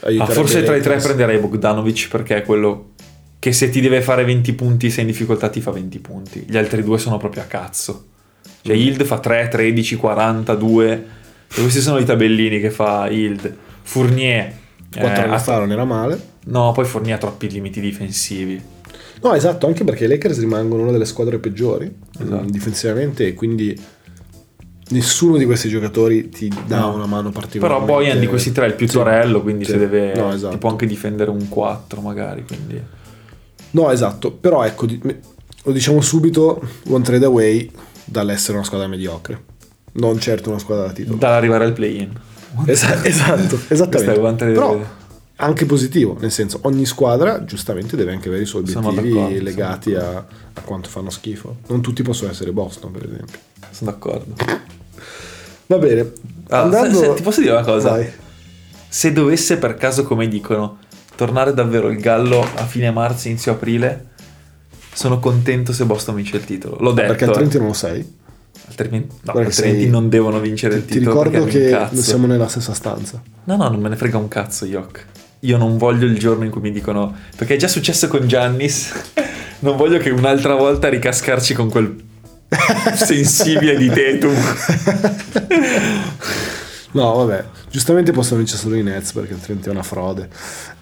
[0.00, 2.90] Ah, aiuterebbe forse tra i tre prenderei Bogdanovic perché è quello
[3.38, 6.44] che se ti deve fare 20 punti, sei in difficoltà, ti fa 20 punti.
[6.46, 8.04] Gli altri due sono proprio a cazzo.
[8.62, 8.78] Cioè, Mm.
[8.80, 10.92] Hild fa 3, 13, 42.
[11.52, 13.54] E questi sono i tabellini che fa Hild.
[13.82, 14.52] Fournier.
[14.96, 16.20] Quattro eh, anni fa non era male.
[16.46, 18.60] No, poi Fournier ha troppi limiti difensivi.
[19.22, 22.42] No, esatto, anche perché i Lakers rimangono una delle squadre peggiori Esatto.
[22.42, 23.78] mm, difensivamente e quindi
[24.90, 26.94] nessuno di questi giocatori ti dà No.
[26.94, 27.92] una mano Però particolarmente.
[27.92, 28.94] Bojan di questi tre è il più Sì.
[28.94, 29.72] torello, quindi Sì.
[29.72, 30.52] se deve No, esatto.
[30.52, 32.80] ti può anche difendere un 4 magari, quindi
[33.72, 34.86] No, esatto, però ecco,
[35.64, 37.70] lo diciamo subito, one trade away
[38.10, 39.42] dall'essere una squadra mediocre.
[39.92, 41.16] Non certo una squadra da titolo.
[41.16, 42.12] Dall'arrivare al play-in.
[42.66, 44.46] Esa- esatto, Questo è esattamente.
[44.46, 44.80] Però
[45.36, 50.16] anche positivo, nel senso ogni squadra giustamente deve anche avere i suoi obiettivi legati a,
[50.18, 51.58] a quanto fanno schifo.
[51.68, 53.38] Non tutti possono essere Boston, per esempio.
[53.70, 54.34] Sono d'accordo.
[55.66, 56.12] Va bene.
[56.48, 56.98] Ah, Andando...
[56.98, 57.90] se- se- ti posso dire una cosa?
[57.90, 58.10] Vai.
[58.88, 60.78] Se dovesse per caso, come dicono,
[61.14, 64.08] tornare davvero il Gallo a fine marzo, inizio aprile,
[65.00, 66.76] sono contento se Boston vince il titolo.
[66.78, 67.08] L'ho detto.
[67.08, 68.06] Perché altrimenti non lo sei.
[68.68, 71.22] Altrimenti, no, altrimenti sei- non devono vincere il Ti, ti titolo.
[71.22, 73.22] ricordo perché mi che siamo nella stessa stanza.
[73.44, 75.06] No, no, non me ne frega un cazzo, Yok.
[75.40, 77.14] Io non voglio il giorno in cui mi dicono.
[77.34, 78.92] Perché è già successo con Giannis.
[79.60, 81.96] non voglio che un'altra volta ricascarci con quel
[82.94, 84.34] sensibile di Tetum.
[86.92, 90.28] No, vabbè, giustamente possono vincere solo i Nets perché altrimenti è una frode.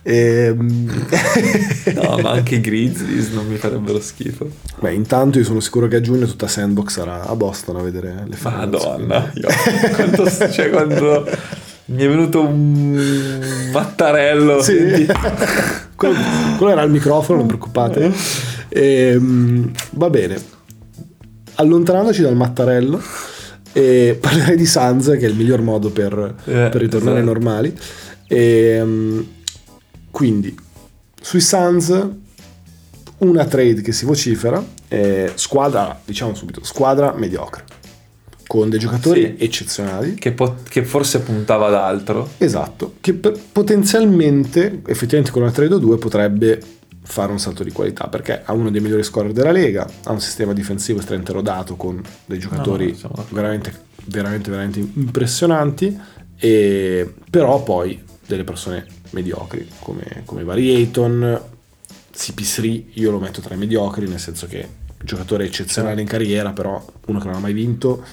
[0.03, 1.07] Ehm,
[1.95, 4.49] No, ma anche i Grizzlies non mi farebbero schifo.
[4.81, 8.25] Beh, intanto io sono sicuro che a giugno tutta Sandbox sarà a Boston a vedere
[8.27, 8.85] le finals.
[8.85, 9.49] Madonna, io,
[9.95, 11.27] quanto, cioè, quando
[11.87, 14.63] mi è venuto un mattarello.
[14.63, 14.77] Sì.
[14.77, 15.07] senti?
[15.95, 16.17] quello,
[16.57, 18.13] quello era il microfono, non preoccupate.
[18.69, 20.57] Ehm, va bene.
[21.55, 23.01] Allontanandoci dal mattarello,
[23.79, 26.13] e parlerei di Suns, che è il miglior modo per,
[26.45, 27.33] Eh, per ritornare esatto.
[27.33, 27.73] normali.
[28.27, 29.27] Ehm,
[30.11, 30.55] quindi,
[31.21, 32.07] sui Suns,
[33.19, 37.65] una trade che si vocifera, è squadra, diciamo subito, squadra mediocre,
[38.47, 39.45] con dei giocatori Sì.
[39.45, 40.15] eccezionali.
[40.15, 42.31] Che, po- che forse puntava ad altro.
[42.39, 46.61] Esatto, che per- potenzialmente, effettivamente con una trade o due potrebbe
[47.03, 50.21] fare un salto di qualità perché ha uno dei migliori scorer della Lega, ha un
[50.21, 53.35] sistema difensivo estremamente rodato con dei giocatori no, d'accordo.
[53.35, 53.73] veramente,
[54.05, 55.99] veramente, veramente impressionanti,
[56.37, 61.41] e, però poi delle persone mediocri come, come vari Ayton,
[62.15, 64.69] CP3 io lo metto tra i mediocri nel senso che
[65.03, 68.05] giocatore eccezionale in carriera però uno che non ha mai vinto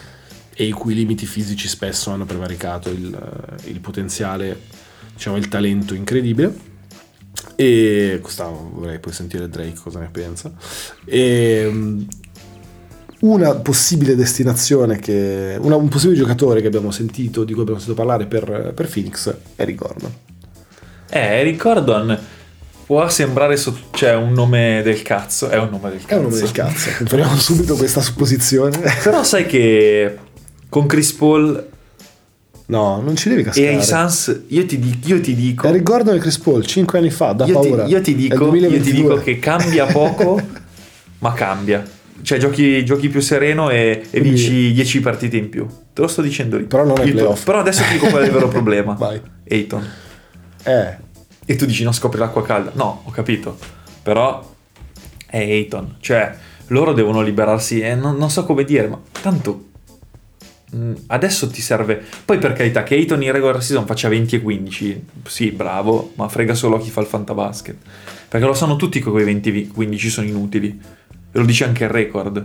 [0.58, 4.58] e i cui limiti fisici spesso hanno prevaricato il, il potenziale,
[5.14, 6.74] diciamo il talento incredibile.
[7.56, 10.52] E questa vorrei poi sentire Drake cosa ne pensa.
[11.06, 12.06] E um,
[13.22, 17.98] una possibile destinazione che una- un possibile giocatore che abbiamo sentito di cui abbiamo sentito
[18.00, 20.14] parlare per, per Phoenix è Eric Gordon.
[21.10, 22.20] Eh, Eric Gordon
[22.86, 25.48] può sembrare so- cioè, un nome del cazzo.
[25.50, 26.16] È un nome del È cazzo.
[26.18, 26.90] un nome del cazzo.
[26.98, 28.78] Confermiamo subito questa supposizione.
[29.04, 30.18] Però sai che
[30.68, 31.68] con Chris Paul
[32.68, 33.68] No, non ci devi e cascare.
[33.76, 35.68] ai Suns io ti, di- io ti dico...
[35.68, 37.86] Eric Gordon e Chris Paul 5 anni fa, da io, ti, paura.
[37.86, 39.02] io ti È il dico, io ti 2022.
[39.02, 40.42] dico che cambia poco,
[41.20, 41.84] ma cambia.
[42.22, 45.68] Cioè giochi, giochi più sereno e, e vinci 10 partite in più.
[45.94, 46.64] Te lo sto dicendo lì.
[46.64, 47.44] Però non è Il- playoff.
[47.44, 48.94] Però adesso ti dico qual è il vero problema.
[48.94, 49.22] Vai.
[49.48, 49.88] Ayton.
[50.64, 50.98] Eh,
[51.46, 52.72] E tu dici no, scopri l'acqua calda.
[52.74, 53.60] No, ho capito.
[54.02, 54.54] Però
[55.28, 55.98] è Ayton.
[56.00, 56.36] Cioè,
[56.68, 57.80] loro devono liberarsi.
[57.82, 59.65] E non, non so come dire, ma tanto.
[60.72, 62.02] Mh, Adesso ti serve.
[62.26, 65.06] Poi per carità, che Ayton in regular season faccia 20 e 15.
[65.28, 67.76] Sì, bravo, ma frega solo a chi fa il fantabasket.
[68.30, 70.68] Perché lo sanno tutti che quei 20 e 15 sono inutili.
[71.32, 72.42] E lo dice anche il record.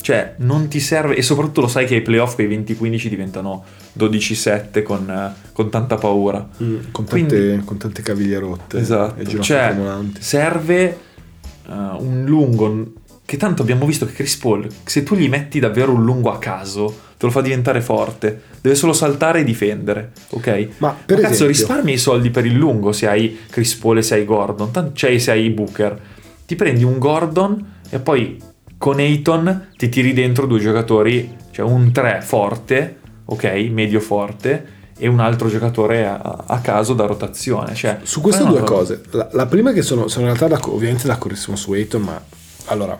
[0.00, 1.14] Cioè, non ti serve.
[1.14, 3.64] E soprattutto lo sai che ai playoff quei 20-15 diventano
[3.96, 6.40] 12-7 con, eh, con tanta paura.
[6.60, 10.20] mm, con, tante, Quindi- con tante caviglie rotte e Esatto, ginocchia cioè tremolanti.
[10.22, 12.92] serve eh, un lungo
[13.24, 16.38] che tanto abbiamo visto che Chris Paul, se tu gli metti davvero un lungo a
[16.38, 20.68] caso, te lo fa diventare forte, deve solo saltare e difendere, ok?
[20.78, 24.02] Ma per cazzo esempio- risparmi i soldi per il lungo se hai Chris Paul e
[24.02, 25.98] se hai Gordon, Tant- cioè se hai Booker,
[26.46, 28.38] ti prendi un Gordon e poi
[28.76, 35.06] con Ayton ti tiri dentro due giocatori, cioè un 3 forte, ok, medio forte e
[35.06, 39.28] un altro giocatore a, a caso da rotazione, cioè Su queste due roba- cose, la,
[39.32, 42.20] la prima è che sono, sono in realtà d'acc- ovviamente d'accordissimo su Ayton, ma
[42.66, 42.98] allora,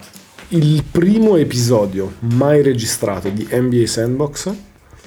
[0.49, 4.53] il primo episodio mai registrato di NBA Sandbox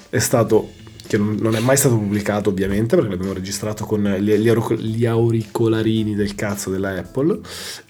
[0.09, 0.71] è stato,
[1.07, 5.07] che non, è mai stato pubblicato ovviamente, perché l'abbiamo registrato con gli, gli aurico- gli
[5.07, 7.39] auricolarini del cazzo della Apple,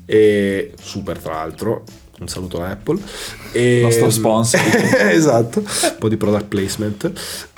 [0.04, 1.84] e super tra l'altro,
[2.18, 2.98] un saluto alla Apple.
[3.52, 4.60] E, Nostro sponsor.
[5.10, 7.12] esatto, un po' di product placement.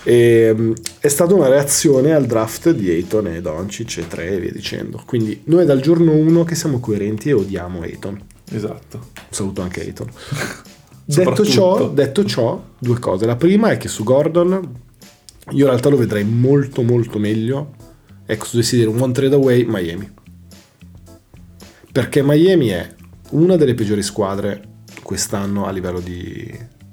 [0.04, 4.52] E, è stata una reazione al draft di Ayton e Doncic e 3 e via
[4.52, 5.02] dicendo.
[5.06, 8.20] Quindi noi dal giorno 1 che siamo coerenti e odiamo Ayton.
[8.50, 9.10] Esatto.
[9.30, 10.08] Saluto anche Ayton.
[11.04, 13.26] detto, ciò, detto ciò, due cose.
[13.26, 14.86] La prima è che su Gordon
[15.50, 17.74] io in realtà lo vedrei molto molto meglio.
[18.26, 20.10] Ecco, se dovessi dire un one trade away, Miami.
[21.90, 22.94] Perché Miami è
[23.30, 26.46] una delle peggiori squadre quest'anno a livello di,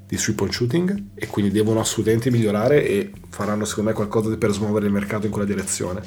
[0.08, 4.52] di three point shooting e quindi devono assolutamente migliorare e faranno secondo me qualcosa per
[4.52, 6.02] smuovere il mercato in quella direzione.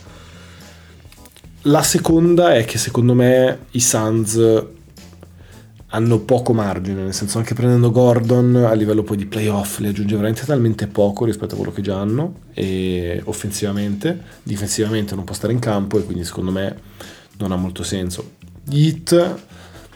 [1.63, 4.67] La seconda è che secondo me i Suns
[5.91, 10.15] hanno poco margine, nel senso anche prendendo Gordon a livello poi di playoff li aggiunge
[10.17, 15.53] veramente talmente poco rispetto a quello che già hanno, e offensivamente, difensivamente non può stare
[15.53, 16.77] in campo e quindi secondo me
[17.39, 18.33] non ha molto senso.
[18.65, 19.37] Gli Heat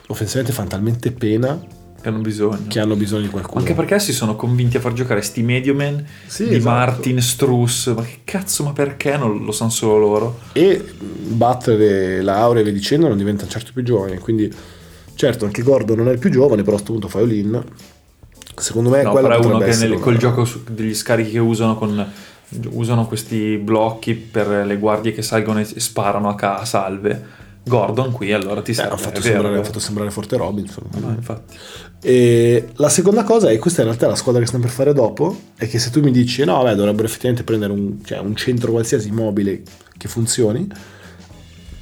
[0.06, 1.60] offensivamente fanno talmente pena
[2.00, 2.64] Che hanno bisogno.
[2.68, 3.60] che hanno bisogno di qualcuno.
[3.60, 6.74] Anche perché si sono convinti a far giocare sti Medioman Sì, di esatto.
[6.74, 7.92] Martin, Struss.
[7.94, 9.16] Ma che cazzo, ma perché?
[9.18, 10.38] Non lo sanno solo loro.
[10.52, 11.80] e Butler
[12.18, 14.50] e Laure e via dicendo non diventano certo più giovani quindi
[15.14, 17.64] certo anche Gordon non è il più giovane però a questo punto fai all-in
[18.56, 21.76] secondo me No, quello però è uno che nel- col gioco degli scarichi che usano
[21.76, 22.12] con
[22.70, 27.40] usano questi blocchi per le guardie che salgono e sparano a, ca- salve.
[27.64, 28.94] Gordon qui allora ti Eh, serve.
[28.94, 31.56] ha, fatto sembrare, ha fatto sembrare forte Robinson No, infatti.
[32.02, 34.92] E la seconda cosa è questa in realtà è la squadra che stiamo per fare
[34.92, 38.34] dopo è che se tu mi dici no vabbè dovrebbero effettivamente prendere un, cioè, un
[38.34, 39.62] centro qualsiasi mobile
[39.96, 40.66] che funzioni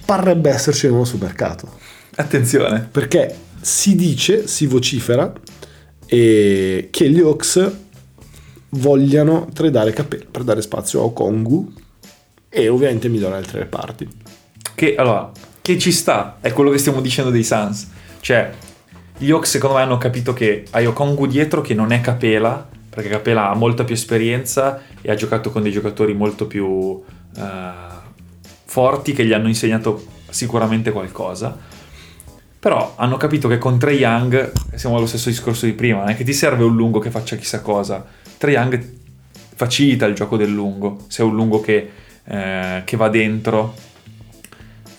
[0.05, 1.79] parrebbe esserci uno sul mercato
[2.17, 2.89] Attenzione.
[2.91, 5.33] perché si dice, si vocifera
[6.07, 7.71] eh, che gli Hawks
[8.71, 11.73] vogliano tradare Capella per dare spazio a Okongu
[12.49, 14.09] e ovviamente migliorare le tre reparti.
[14.75, 15.31] Che allora,
[15.63, 17.89] che ci sta, è quello che stiamo dicendo dei Suns.
[18.21, 18.51] Cioè,
[19.19, 23.09] gli Hawks secondo me hanno capito che hai Okongu dietro che non è Capela, perché
[23.09, 27.01] Capela ha molta più esperienza e ha giocato con dei giocatori molto più
[27.37, 27.71] eh,
[28.65, 31.57] forti che gli hanno insegnato sicuramente qualcosa.
[32.61, 36.17] Però hanno capito che con Trae Young, siamo allo stesso discorso di prima, non è
[36.17, 38.05] che ti serve un lungo che faccia chissà cosa.
[38.37, 38.93] Trae Young
[39.55, 41.91] facilita il gioco del lungo, se è un lungo che,
[42.23, 43.75] eh, che va dentro,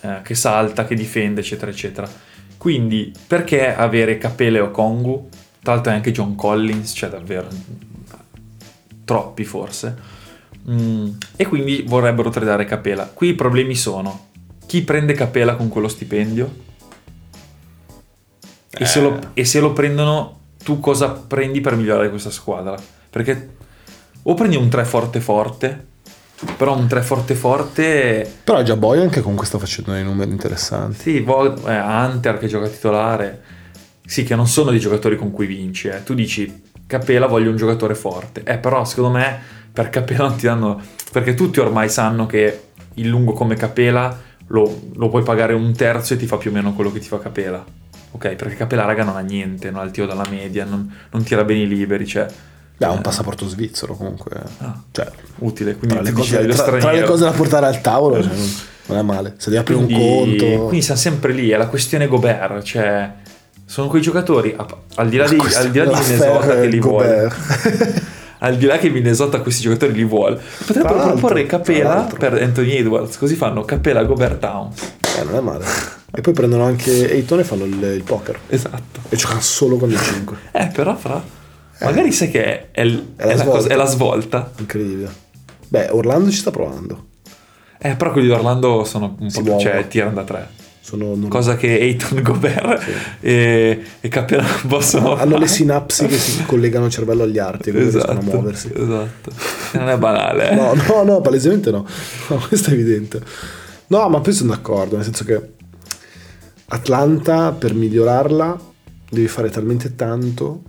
[0.00, 2.10] eh, che salta, che difende, eccetera, eccetera.
[2.56, 5.28] Quindi, perché avere Capele o Kongu?
[5.62, 7.48] Tra l'altro è anche John Collins, cioè davvero
[9.04, 9.96] troppi forse.
[10.68, 13.10] Mm, e quindi vorrebbero tradare Capela.
[13.12, 14.30] Qui i problemi sono
[14.66, 16.70] chi prende Capela con quello stipendio?
[18.78, 22.74] E, se lo, e se lo prendono, tu cosa prendi per migliorare questa squadra?
[23.10, 23.50] Perché
[24.22, 25.86] o prendi un 3 forte forte,
[26.56, 30.98] però un 3 forte forte Però già Boy anche comunque sta facendo dei numeri interessanti.
[30.98, 33.42] sì, Vo- eh, Hunter che gioca titolare.
[34.04, 35.88] Sì, che non sono dei giocatori con cui vinci.
[35.88, 36.02] eh.
[36.02, 38.42] Tu dici, Capela voglio un giocatore forte.
[38.44, 39.40] Eh, però secondo me
[39.72, 40.80] per Capela non ti danno...
[41.12, 42.62] Perché tutti ormai sanno che
[42.94, 46.54] il lungo come Capela lo, lo puoi pagare un terzo e ti fa più o
[46.54, 47.64] meno quello che ti fa Capela.
[48.12, 51.22] Ok, perché Capela, raga, non ha niente, non ha il tiro dalla media, non, non
[51.22, 52.26] tira bene i liberi, cioè...
[52.76, 54.32] Beh, ha un eh, passaporto svizzero comunque.
[54.58, 54.80] Ah.
[54.90, 58.32] Cioè, Utile, quindi tra le, cose, tra- tra le cose da portare al tavolo cioè,
[58.34, 58.50] non,
[58.86, 59.34] non è male.
[59.38, 60.62] Se devi aprire un Quindi, conto...
[60.66, 63.12] quindi siamo sempre lì, è la questione Gobert, cioè
[63.64, 64.54] sono quei giocatori,
[64.96, 67.32] al di là di, al di, là di Minnesota che li vuole,
[68.38, 73.16] al di là che Minnesota questi giocatori li vuole, potrebbero proporre Capela per Anthony Edwards,
[73.16, 74.82] così fanno Capela Gobert Towns.
[75.18, 75.64] Eh, non è male.
[76.14, 78.38] E poi prendono anche Ayton e fanno il, il poker.
[78.48, 79.00] Esatto.
[79.08, 80.36] E giocano solo con il 5.
[80.52, 81.22] Eh, però fra...
[81.80, 83.50] Magari sai che è, È la è la, svolta.
[83.50, 84.52] cosa- è la svolta.
[84.58, 85.10] Incredibile.
[85.68, 87.06] Beh, Orlando ci sta provando.
[87.78, 89.58] Eh, però quelli di Orlando sono un Si po' più...
[89.64, 90.48] cioè tirano da tre.
[90.80, 92.90] Sono, non- Cosa che Ayton, Gobert Sì.
[93.20, 95.58] e, e Capela non possono hanno le fare.
[95.58, 98.70] sinapsi che si collegano al cervello agli arti e quindi riescono a Esatto, muoversi.
[98.74, 99.30] esatto.
[99.72, 100.50] Non è banale.
[100.50, 100.54] eh.
[100.54, 101.84] No, no, no, palesemente no.
[102.28, 103.20] No, questo è evidente.
[103.88, 105.40] No, ma poi sono d'accordo, nel senso che
[106.72, 108.58] Atlanta per migliorarla
[109.10, 110.62] devi fare talmente tanto.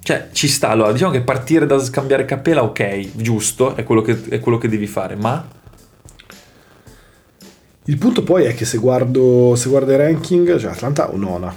[0.00, 0.68] Cioè, ci sta.
[0.68, 4.68] Allora, diciamo che partire da scambiare Capela, ok, giusto, è quello che, è quello che
[4.68, 5.46] devi fare, ma
[7.84, 11.52] Il punto poi è che se guardo, se guardo i ranking, cioè Atlanta o nona.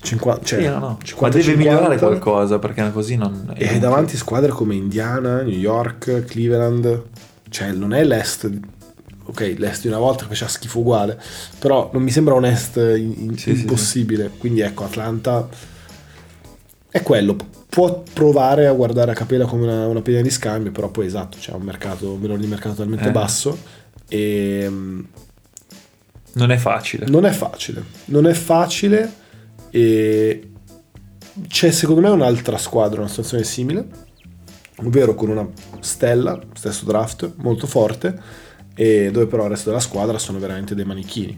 [0.00, 0.98] 50, cioè, Sì, no, no.
[1.02, 3.52] 50, ma deve 50, migliorare qualcosa perché così non.
[3.54, 3.78] E inutile.
[3.80, 7.02] davanti squadre come Indiana, New York, Cleveland.
[7.50, 8.50] Cioè, non è l'Est.
[9.28, 11.20] Ok, l'Est di una volta che faceva schifo uguale.
[11.58, 14.30] Però non mi sembra un Est in- in- Sì, sì, impossibile.
[14.38, 15.46] Quindi ecco, Atlanta
[16.90, 17.36] è quello.
[17.68, 21.36] Può provare a guardare a Capella come una, una pena di scambio, però poi esatto,
[21.38, 23.12] c'è un mercato, un valore di mercato talmente Eh.
[23.12, 23.58] basso.
[24.08, 25.00] E mm,
[26.32, 27.06] Non è facile.
[27.08, 27.84] non è facile.
[28.06, 29.12] Non è facile.
[29.70, 30.50] E
[31.46, 33.86] c'è secondo me un'altra squadra, una situazione simile,
[34.76, 35.46] ovvero con una
[35.80, 38.46] stella, stesso draft, molto forte,
[38.80, 41.36] e dove però il resto della squadra sono veramente dei manichini.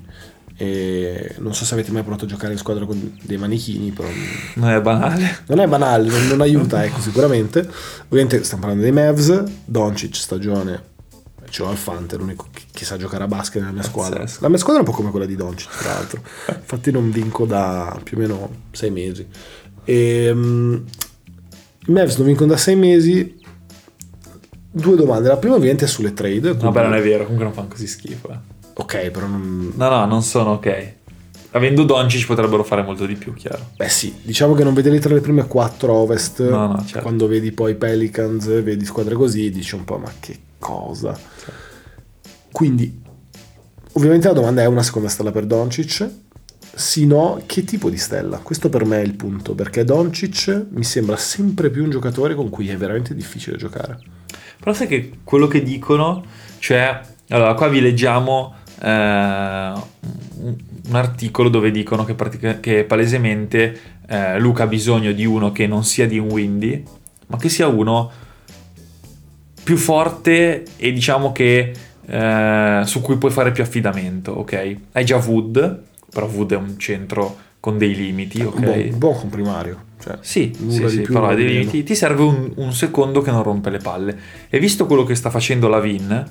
[0.59, 4.09] E non so se avete mai provato a giocare in squadra con dei manichini, però
[4.57, 5.39] Non è banale.
[5.47, 7.67] non è banale, non, non aiuta, ecco, sicuramente.
[8.09, 10.83] Ovviamente stiamo parlando dei Mavs, Doncic stagione,
[11.49, 14.19] ce l'ho al Fante, l'unico che, che sa giocare a basket nella mia squadra.
[14.19, 14.43] Pazzesco.
[14.43, 16.23] La mia squadra è un po' come quella di Doncic, tra l'altro.
[16.49, 19.27] Infatti non vinco da più o meno sei mesi.
[19.85, 23.40] E, I Mavs non vincono da sei mesi.
[24.71, 25.29] Due domande.
[25.29, 26.55] La prima ovviamente è sulle trade.
[26.55, 28.31] Vabbè, non è vero, comunque non fanno così schifo.
[28.31, 28.39] eh.
[28.75, 29.73] Ok, però non...
[29.75, 30.93] No, no, non sono ok.
[31.51, 33.71] avendo Doncic potrebbero fare molto di più, chiaro.
[33.77, 37.01] Beh sì, diciamo che non vederli tra le prime quattro ovest, No, no, certo.
[37.03, 41.19] quando vedi poi Pelicans, vedi squadre così, dici un po' ma che cosa.
[42.53, 43.01] Quindi,
[43.93, 46.09] ovviamente la domanda è una seconda stella per Doncic,
[46.75, 48.39] sì no, che tipo di stella?
[48.39, 52.49] Questo per me è il punto, perché Doncic mi sembra sempre più un giocatore con
[52.49, 53.99] cui è veramente difficile giocare.
[54.61, 56.23] Però sai che quello che dicono,
[56.59, 64.39] cioè, allora qua vi leggiamo eh, un articolo dove dicono che, pratica- che palesemente eh,
[64.39, 66.85] Luca ha bisogno di uno che non sia di un Windy,
[67.29, 68.11] ma che sia uno
[69.63, 71.73] più forte e diciamo che
[72.07, 74.77] eh, su cui puoi fare più affidamento, ok?
[74.93, 75.83] Hai già Wood,
[76.13, 78.57] però Wood è un centro con dei limiti, ok?
[78.57, 79.89] Un buon, un buon comprimario.
[80.03, 81.83] Cioè, Sì, nulla sì, di sì, più, dei limiti.
[81.83, 84.19] Ti serve un, un secondo che non rompe le palle.
[84.49, 86.25] E visto quello che sta facendo Lavin,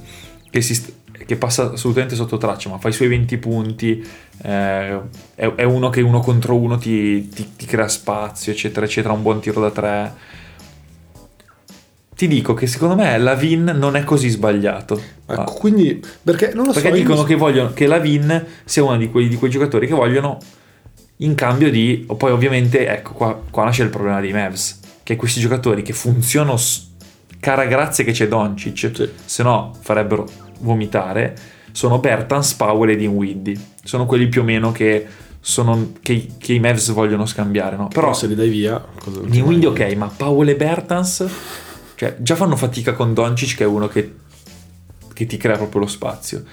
[0.49, 0.81] che, si
[1.25, 4.03] che passa assolutamente sotto traccia, ma fa i suoi 20 punti,
[4.41, 4.99] eh,
[5.35, 9.21] è, è uno che uno contro uno ti, ti- ti crea spazio, eccetera, eccetera, un
[9.21, 10.13] buon tiro da tre.
[12.15, 15.01] Ti dico che secondo me Lavin non è così sbagliato.
[15.25, 15.53] Ecco, Ah.
[15.53, 16.95] quindi, perché non lo Perché so.
[16.95, 19.93] io dicono mi- che, vogliono, che Lavin sia uno di quei, di quei giocatori che
[19.93, 20.37] vogliono
[21.21, 22.05] in cambio di...
[22.17, 26.57] Poi ovviamente, ecco, qua, qua nasce il problema dei Mavs, che questi giocatori che funzionano...
[27.39, 29.09] Cara grazia che c'è Doncic, Sì.
[29.23, 30.27] se no farebbero
[30.59, 31.37] vomitare,
[31.71, 33.57] sono Bertans, Powell e Dinwiddie.
[33.83, 35.07] Sono quelli più o meno che,
[35.39, 37.87] sono, che, che i Mavs vogliono scambiare, no?
[37.87, 38.83] Però Però se li dai via...
[39.01, 41.27] cosa- Dinwiddie ok, ma Powell e Bertans...
[41.95, 44.13] Cioè, già fanno fatica con Doncic, che è uno che,
[45.13, 46.43] che ti crea proprio lo spazio.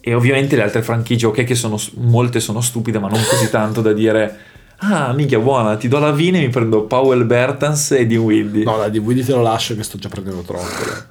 [0.00, 3.80] E ovviamente le altre franchigie, ok, che sono molte sono stupide, ma non così tanto
[3.82, 4.38] da dire.
[4.78, 8.64] Ah, minchia, buona, ti do la Vine e mi prendo Powell Bertans e Dinwiddie.
[8.64, 10.64] No, dai, di Woody te lo lascio che sto già prendendo troppo.
[10.64, 11.02] dai.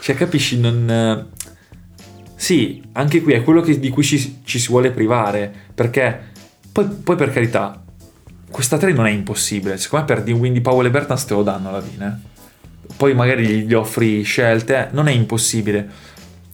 [0.00, 0.90] Cioè, capisci, non...
[0.90, 1.26] eh,
[2.34, 6.28] Sì, anche qui è quello che- di cui ci, ci si vuole privare, perché
[6.72, 7.82] poi, poi per carità,
[8.50, 11.68] questa 3 non è impossibile, secondo me per Dinwiddie, Powell e Bertans te lo danno
[11.68, 12.22] alla fine.
[12.96, 15.86] Poi magari gli, gli offri scelte, eh, non è impossibile.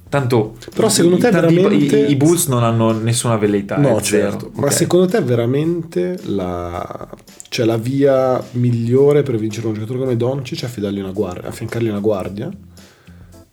[0.08, 4.30] Tanto Però secondo te i- veramente- i, i Bulls non hanno nessuna velleità, No, zero,
[4.30, 4.50] certo.
[4.54, 4.72] Ma ok?
[4.72, 7.08] secondo te veramente la...
[7.48, 11.88] Cioè, la via migliore per vincere un giocatore come Doncic è affidargli una guardia, affiancargli
[11.88, 12.50] una guardia?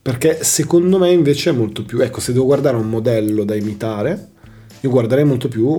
[0.02, 2.00] Perché secondo me invece è molto più...
[2.02, 4.30] Ecco, se devo guardare un modello da imitare,
[4.82, 5.76] io guarderei molto più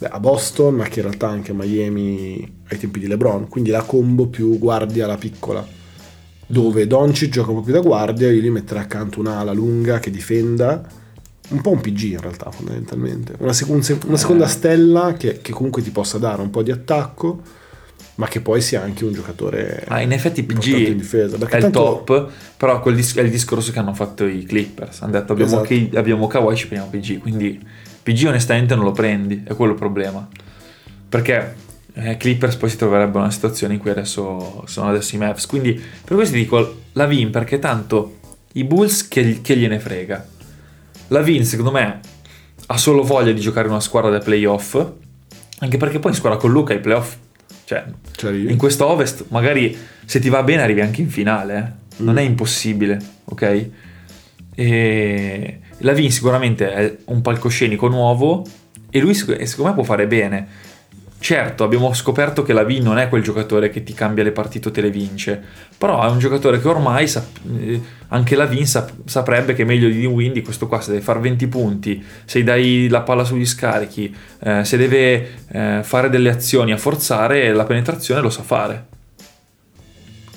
[0.00, 3.46] a Boston, ma che in realtà anche a Miami ai tempi di LeBron.
[3.48, 5.76] Quindi la combo più guardia alla piccola.
[6.50, 10.10] Dove Doncic gioca un po' più da guardia, io gli metterei accanto un'ala lunga che
[10.10, 10.82] difenda
[11.50, 14.48] un po' un PG in realtà fondamentalmente una, sec- un se- una seconda Eh.
[14.48, 17.40] stella che, che comunque ti possa dare un po' di attacco
[18.16, 21.48] ma che poi sia anche un giocatore Ah, in effetti PG in difesa è il
[21.48, 25.02] tanto top, però dis- è il discorso che hanno fatto i Clippers.
[25.02, 25.88] Hanno detto abbiamo, Esatto.
[25.88, 27.18] K- abbiamo Kawhi, ci prendiamo PG.
[27.18, 27.64] Quindi
[28.02, 30.26] PG onestamente non lo prendi, è quello il problema.
[31.08, 31.54] Perché
[32.00, 35.46] eh, Clippers poi si troverebbero in una situazione in cui adesso sono adesso i Mavs.
[35.46, 38.18] Quindi per questo dico la Vin perché tanto
[38.52, 40.26] i Bulls che, che gliene frega.
[41.08, 42.00] La Vin secondo me
[42.66, 44.80] ha solo voglia di giocare una squadra da playoff,
[45.60, 47.16] anche perché poi in squadra con Luca i playoff,
[47.64, 47.84] cioè
[48.16, 52.02] cioè, io- in questo Ovest magari se ti va bene arrivi anche in finale, eh.
[52.02, 52.18] non Mm.
[52.18, 53.66] è impossibile, ok?
[54.54, 58.44] E la Vin sicuramente è un palcoscenico nuovo
[58.90, 60.46] e lui sec- secondo me può fare bene.
[61.20, 64.68] Certo, abbiamo scoperto che la Vin non è quel giocatore che ti cambia le partite
[64.68, 65.42] o te le vince,
[65.76, 69.64] però è un giocatore che ormai sap- eh, anche la Vin sap- saprebbe che è
[69.64, 73.44] meglio di Windy questo qua se deve fare 20 punti, se dai la palla sugli
[73.44, 74.14] scarichi,
[74.44, 78.86] eh, se deve eh, fare delle azioni a forzare la penetrazione lo sa fare.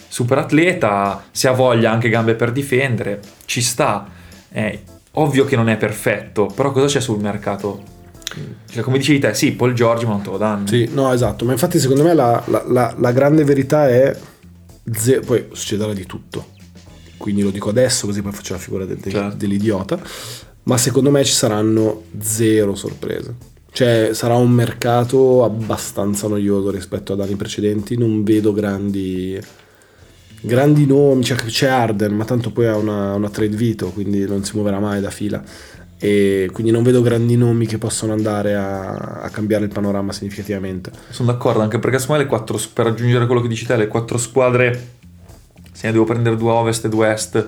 [0.07, 4.07] Super atleta, se ha voglia anche gambe per difendere, ci sta.
[4.49, 4.79] È
[5.13, 7.99] ovvio che non è perfetto, però cosa c'è sul mercato?
[8.69, 10.67] Cioè, come dicevi te, sì, Paul George, ma non te lo danno.
[10.67, 14.15] sì no esatto ma infatti secondo me la, la- la- la grande verità è
[14.91, 16.47] ze- poi succederà di tutto.
[17.17, 19.35] Quindi lo dico adesso così poi faccio la figura del- del- Certo.
[19.35, 19.99] dell'idiota.
[20.63, 23.35] Ma secondo me ci saranno zero sorprese.
[23.71, 27.97] Cioè sarà un mercato abbastanza noioso rispetto ad anni precedenti.
[27.97, 29.39] Non vedo grandi
[30.41, 31.23] grandi nomi.
[31.23, 34.79] Cioè, c'è Arden ma tanto poi ha una, una trade veto quindi non si muoverà
[34.79, 35.43] mai da fila
[36.03, 38.89] e quindi non vedo grandi nomi che possano andare a,
[39.21, 43.27] a cambiare il panorama significativamente Sono d'accordo, anche perché secondo me le quattro, per raggiungere
[43.27, 44.93] quello che dici te, le quattro squadre,
[45.71, 47.47] se ne devo prendere due ovest e due est,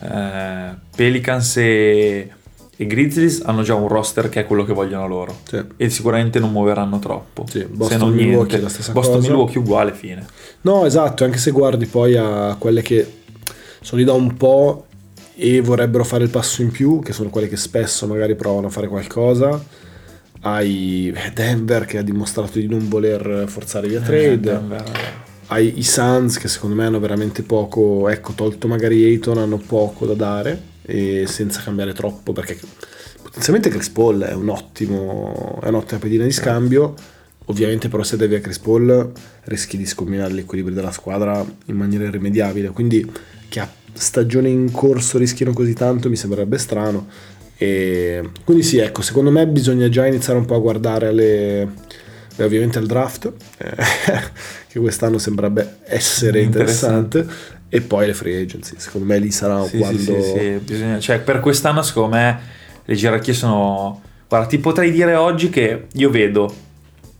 [0.00, 2.30] eh, Pelicans e,
[2.74, 5.40] e Grizzlies hanno già un roster che è quello che vogliono loro.
[5.46, 5.62] Sì.
[5.76, 7.44] E sicuramente non muoveranno troppo.
[7.46, 8.56] Sì, se Boston, non Milwaukee niente.
[8.56, 9.28] è la stessa Boston cosa.
[9.28, 10.26] Milwaukee uguale, fine.
[10.62, 13.20] No, esatto, anche se guardi poi a quelle che
[13.82, 14.86] sono lì da un po'
[15.36, 18.70] e vorrebbero fare il passo in più, che sono quelle che spesso magari provano a
[18.70, 19.62] fare qualcosa.
[20.46, 24.60] hai Denver che ha dimostrato di non voler forzare via Eh, trade,
[25.46, 30.06] hai i Suns che secondo me hanno veramente poco, ecco, tolto magari Ayton, hanno poco
[30.06, 32.58] da dare e senza cambiare troppo perché
[33.22, 36.94] potenzialmente Chris Paul è un ottimo, è un'ottima pedina di scambio.
[37.46, 39.12] Ovviamente però se devi a Chris Paul
[39.44, 43.10] rischi di scombinare l'equilibrio della squadra in maniera irrimediabile, quindi
[43.48, 47.06] che a stagione in corso rischino così tanto mi sembrerebbe strano.
[47.56, 51.68] E quindi sì, ecco, secondo me bisogna già iniziare un po' a guardare alle,
[52.36, 53.74] beh, ovviamente al draft, eh,
[54.68, 57.18] che quest'anno sembrerebbe essere Interessante.
[57.18, 58.74] interessante, e poi le free agency.
[58.76, 59.98] Secondo me lì sarà Sì, quando...
[59.98, 62.40] sì, sì, sì, bisogna- cioè, per quest'anno secondo me
[62.84, 64.00] le gerarchie sono...
[64.28, 66.52] Guarda, ti potrei dire oggi che io vedo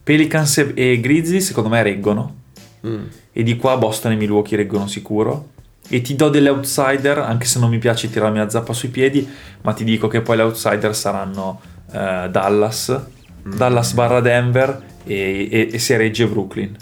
[0.03, 2.43] Pelicans e- Grizzlies secondo me reggono
[2.87, 3.05] Mm.
[3.33, 5.53] e di qua Boston e Milwaukee reggono sicuro
[5.89, 9.29] e ti do delle outsider anche se non mi piace tirarmi la zappa sui piedi
[9.63, 11.61] ma ti dico che poi le outsider saranno
[11.93, 13.01] eh, Dallas
[13.43, 16.75] Dallas barra Denver e, e- e se regge Brooklyn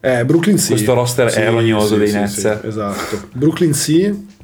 [0.00, 0.72] Eh, Brooklyn sì.
[0.72, 2.60] Questo roster è rognoso dei Nets, eh.
[2.62, 3.28] esatto.
[3.32, 4.34] Brooklyn sì.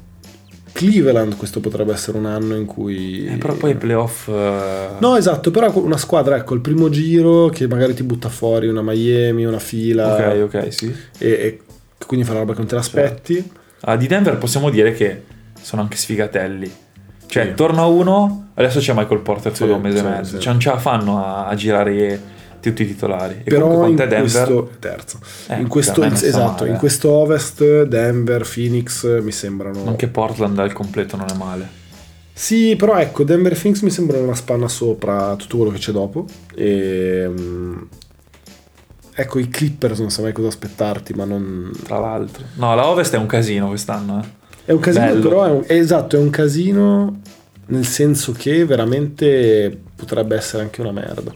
[0.73, 3.25] Cleveland questo potrebbe essere un anno in cui...
[3.27, 7.47] Eh, però poi i playoff eh, No, esatto, però una squadra, ecco, il primo giro
[7.49, 11.59] che magari ti butta fuori una Miami, una fila ok ok sì e, e
[12.05, 13.51] quindi fa la roba che non te l'aspetti.
[13.81, 15.23] Ah, di Denver possiamo dire che
[15.61, 16.71] sono anche sfigatelli.
[17.25, 17.53] Cioè, Sì.
[17.55, 20.39] torna uno, adesso c'è Michael Porter solo Sì, un mese sì, e mezzo.
[20.39, 22.21] Cioè, non ce la fanno a, a girare
[22.61, 23.41] tutti i titolari.
[23.43, 24.19] E Però in Denver...
[24.21, 25.19] questo terzo.
[25.47, 26.69] Eh, in questo, non sta esatto, male.
[26.69, 31.81] in questo ovest Denver, Phoenix mi sembrano Anche Portland al completo non è male.
[32.35, 36.25] Sì, però ecco, Denver Phoenix mi sembrano una spanna sopra tutto quello che c'è dopo.
[36.55, 37.77] E, mm,
[39.15, 41.71] ecco, i Clippers non sai mai cosa aspettarti, ma non...
[41.83, 42.43] Tra l'altro.
[42.55, 44.21] No, la Ovest è un casino quest'anno.
[44.21, 44.41] Eh.
[44.65, 45.27] È un casino, Bello.
[45.29, 45.63] però è un...
[45.67, 47.19] esatto, è un casino
[47.67, 51.33] nel senso che veramente potrebbe essere anche una merda.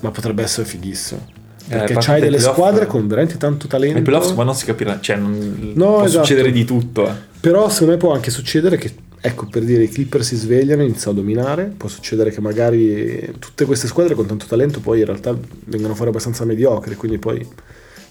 [0.00, 1.26] Ma potrebbe essere fighissimo.
[1.66, 3.94] Perché Eh, c'hai delle squadre con veramente tanto talento.
[3.94, 6.24] Nei playoff ma non si capirà, cioè non, No, può esatto.
[6.24, 7.08] succedere di tutto.
[7.08, 7.12] eh.
[7.40, 8.92] Però secondo me può anche succedere che,
[9.26, 11.72] ecco, per dire, i Clipper si svegliano iniziano a dominare.
[11.74, 16.10] Può succedere che magari tutte queste squadre con tanto talento poi in realtà vengano fuori
[16.10, 16.94] abbastanza mediocri.
[16.94, 17.46] Quindi poi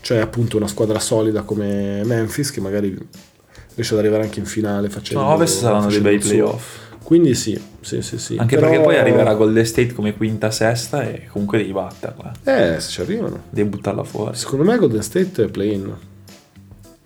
[0.01, 2.97] c'è appunto una squadra solida come Memphis che magari
[3.75, 5.23] riesce ad arrivare anche in finale facendo...
[5.23, 6.79] No, Ovest saranno dei bei playoff.
[7.03, 8.37] Quindi sì, sì, sì, sì.
[8.37, 12.31] Anche Però- perché poi arriverà Golden State come quinta, sesta e comunque devi batterla.
[12.43, 13.43] Eh, se ci arrivano.
[13.51, 14.35] Devi buttarla fuori.
[14.35, 15.93] Secondo me Golden State è play-in.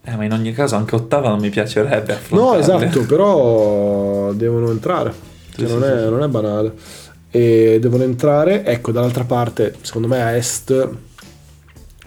[0.10, 5.14] Eh, ma in ogni caso anche ottava non mi piacerebbe No, esatto, però devono entrare.
[5.54, 6.10] Cioè, sì, non, sì, è, sì.
[6.10, 6.74] non è banale.
[7.30, 8.64] E devono entrare.
[8.64, 10.90] Ecco, dall'altra parte, secondo me a est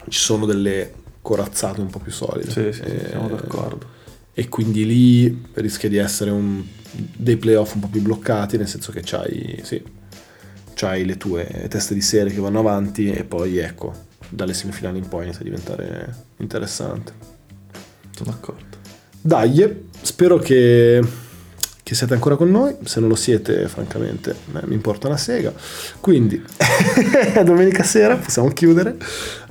[0.09, 2.49] ci sono delle corazzate un po' più solide.
[2.49, 3.85] Sì, sì, E- siamo d'accordo.
[4.33, 8.91] E quindi lì rischia di essere un- dei playoff un po' più bloccati, nel senso
[8.91, 9.79] che c'hai, sì,
[10.73, 13.93] c'hai le tue teste di serie che vanno avanti e poi ecco,
[14.27, 17.29] dalle semifinali in poi inizia a diventare interessante.
[18.23, 18.77] Sono d'accordo.
[19.19, 21.01] Dai, spero che,
[21.81, 22.75] che siete ancora con noi.
[22.83, 25.51] Se non lo siete, francamente, eh, mi importa una sega.
[25.99, 26.41] Quindi,
[27.43, 28.97] domenica sera possiamo chiudere.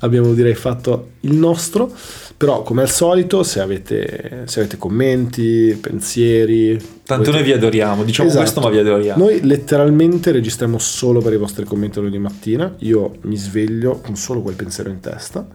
[0.01, 1.93] Abbiamo direi fatto il nostro.
[2.37, 6.75] Però, come al solito, se avete, se avete commenti, pensieri.
[7.05, 8.45] Tanto volete- noi vi adoriamo, diciamo Esatto.
[8.45, 9.25] questo, ma vi adoriamo.
[9.25, 12.75] Noi letteralmente registriamo solo per i vostri commenti lunedì mattina.
[12.79, 15.47] Io mi sveglio con solo quel pensiero in testa.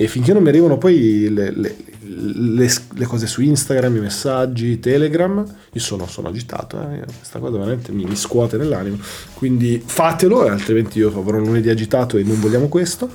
[0.00, 1.74] E finché non mi arrivano poi le, le-
[2.06, 6.80] le- le cose su Instagram, i messaggi, Telegram, io sono, sono agitato.
[6.80, 7.00] eh.
[7.04, 8.96] Questa cosa veramente mi, mi scuote nell'animo.
[9.34, 13.10] Quindi fatelo, altrimenti io avrò un lunedì agitato e non vogliamo questo.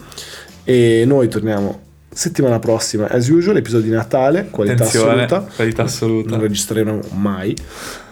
[0.65, 1.82] E noi torniamo
[2.13, 5.51] settimana prossima, as usual, episodio di Natale, qualità Attenzione, assoluta.
[5.55, 6.29] qualità assoluta.
[6.31, 7.55] Non registreremo mai.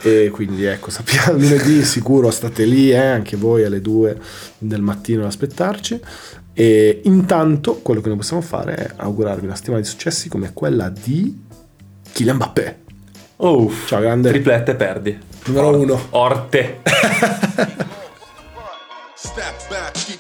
[0.02, 4.18] E quindi ecco, sappiamo lunedì sicuro state lì, eh, anche voi alle 2
[4.58, 6.00] del mattino ad aspettarci.
[6.54, 10.90] E intanto quello che noi possiamo fare è augurarvi una settimana di successi come quella
[10.90, 11.40] di
[12.12, 12.78] Kylian Mbappé.
[13.38, 14.30] Oh, Ciao grande.
[14.30, 15.18] triplette perdi.
[15.46, 16.02] Numero Or- uno.
[16.12, 16.80] Orte.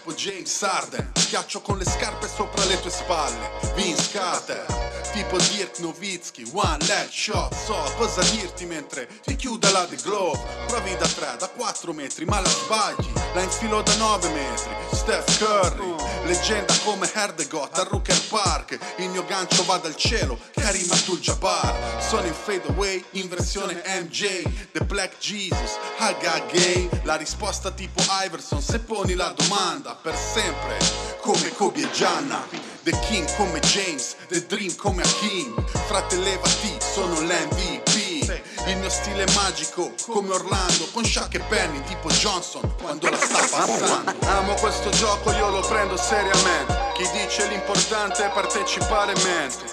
[0.04, 1.12] Tipo James Harden.
[1.14, 3.52] Schiaccio con le scarpe sopra le tue spalle.
[3.76, 4.66] Vince Carter
[5.14, 10.40] Tipo Dirk Nowitzki One leg shot So cosa dirti mentre ti chiude la The Glove
[10.68, 13.12] Provi da 3, da 4 metri ma la sbagli.
[13.34, 15.96] La infilo da 9 metri Steph Curry.
[16.26, 18.78] Leggenda come Herdegot a Rooker Park.
[18.98, 22.02] Il mio gancio va dal cielo Karim Abdul-Jabbar.
[22.02, 25.78] Sono in fade away in versione MJ The Black Jesus
[26.22, 30.78] got game La risposta tipo Iverson Se poni la domanda per sempre
[31.22, 35.54] Come Kobe e Gianna The King come James The Dream come Hakim
[35.86, 41.82] Frate levati sono l'MVP Il mio stile è magico, come Orlando, con Shaq e Penny,
[41.84, 44.14] tipo Johnson, quando la sta passando.
[44.28, 46.78] Amo questo gioco, io lo prendo seriamente.
[46.94, 49.66] Chi dice l'importante è partecipare mente.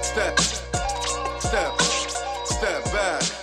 [0.00, 0.38] Step,
[1.38, 1.80] step,
[2.44, 3.42] step back.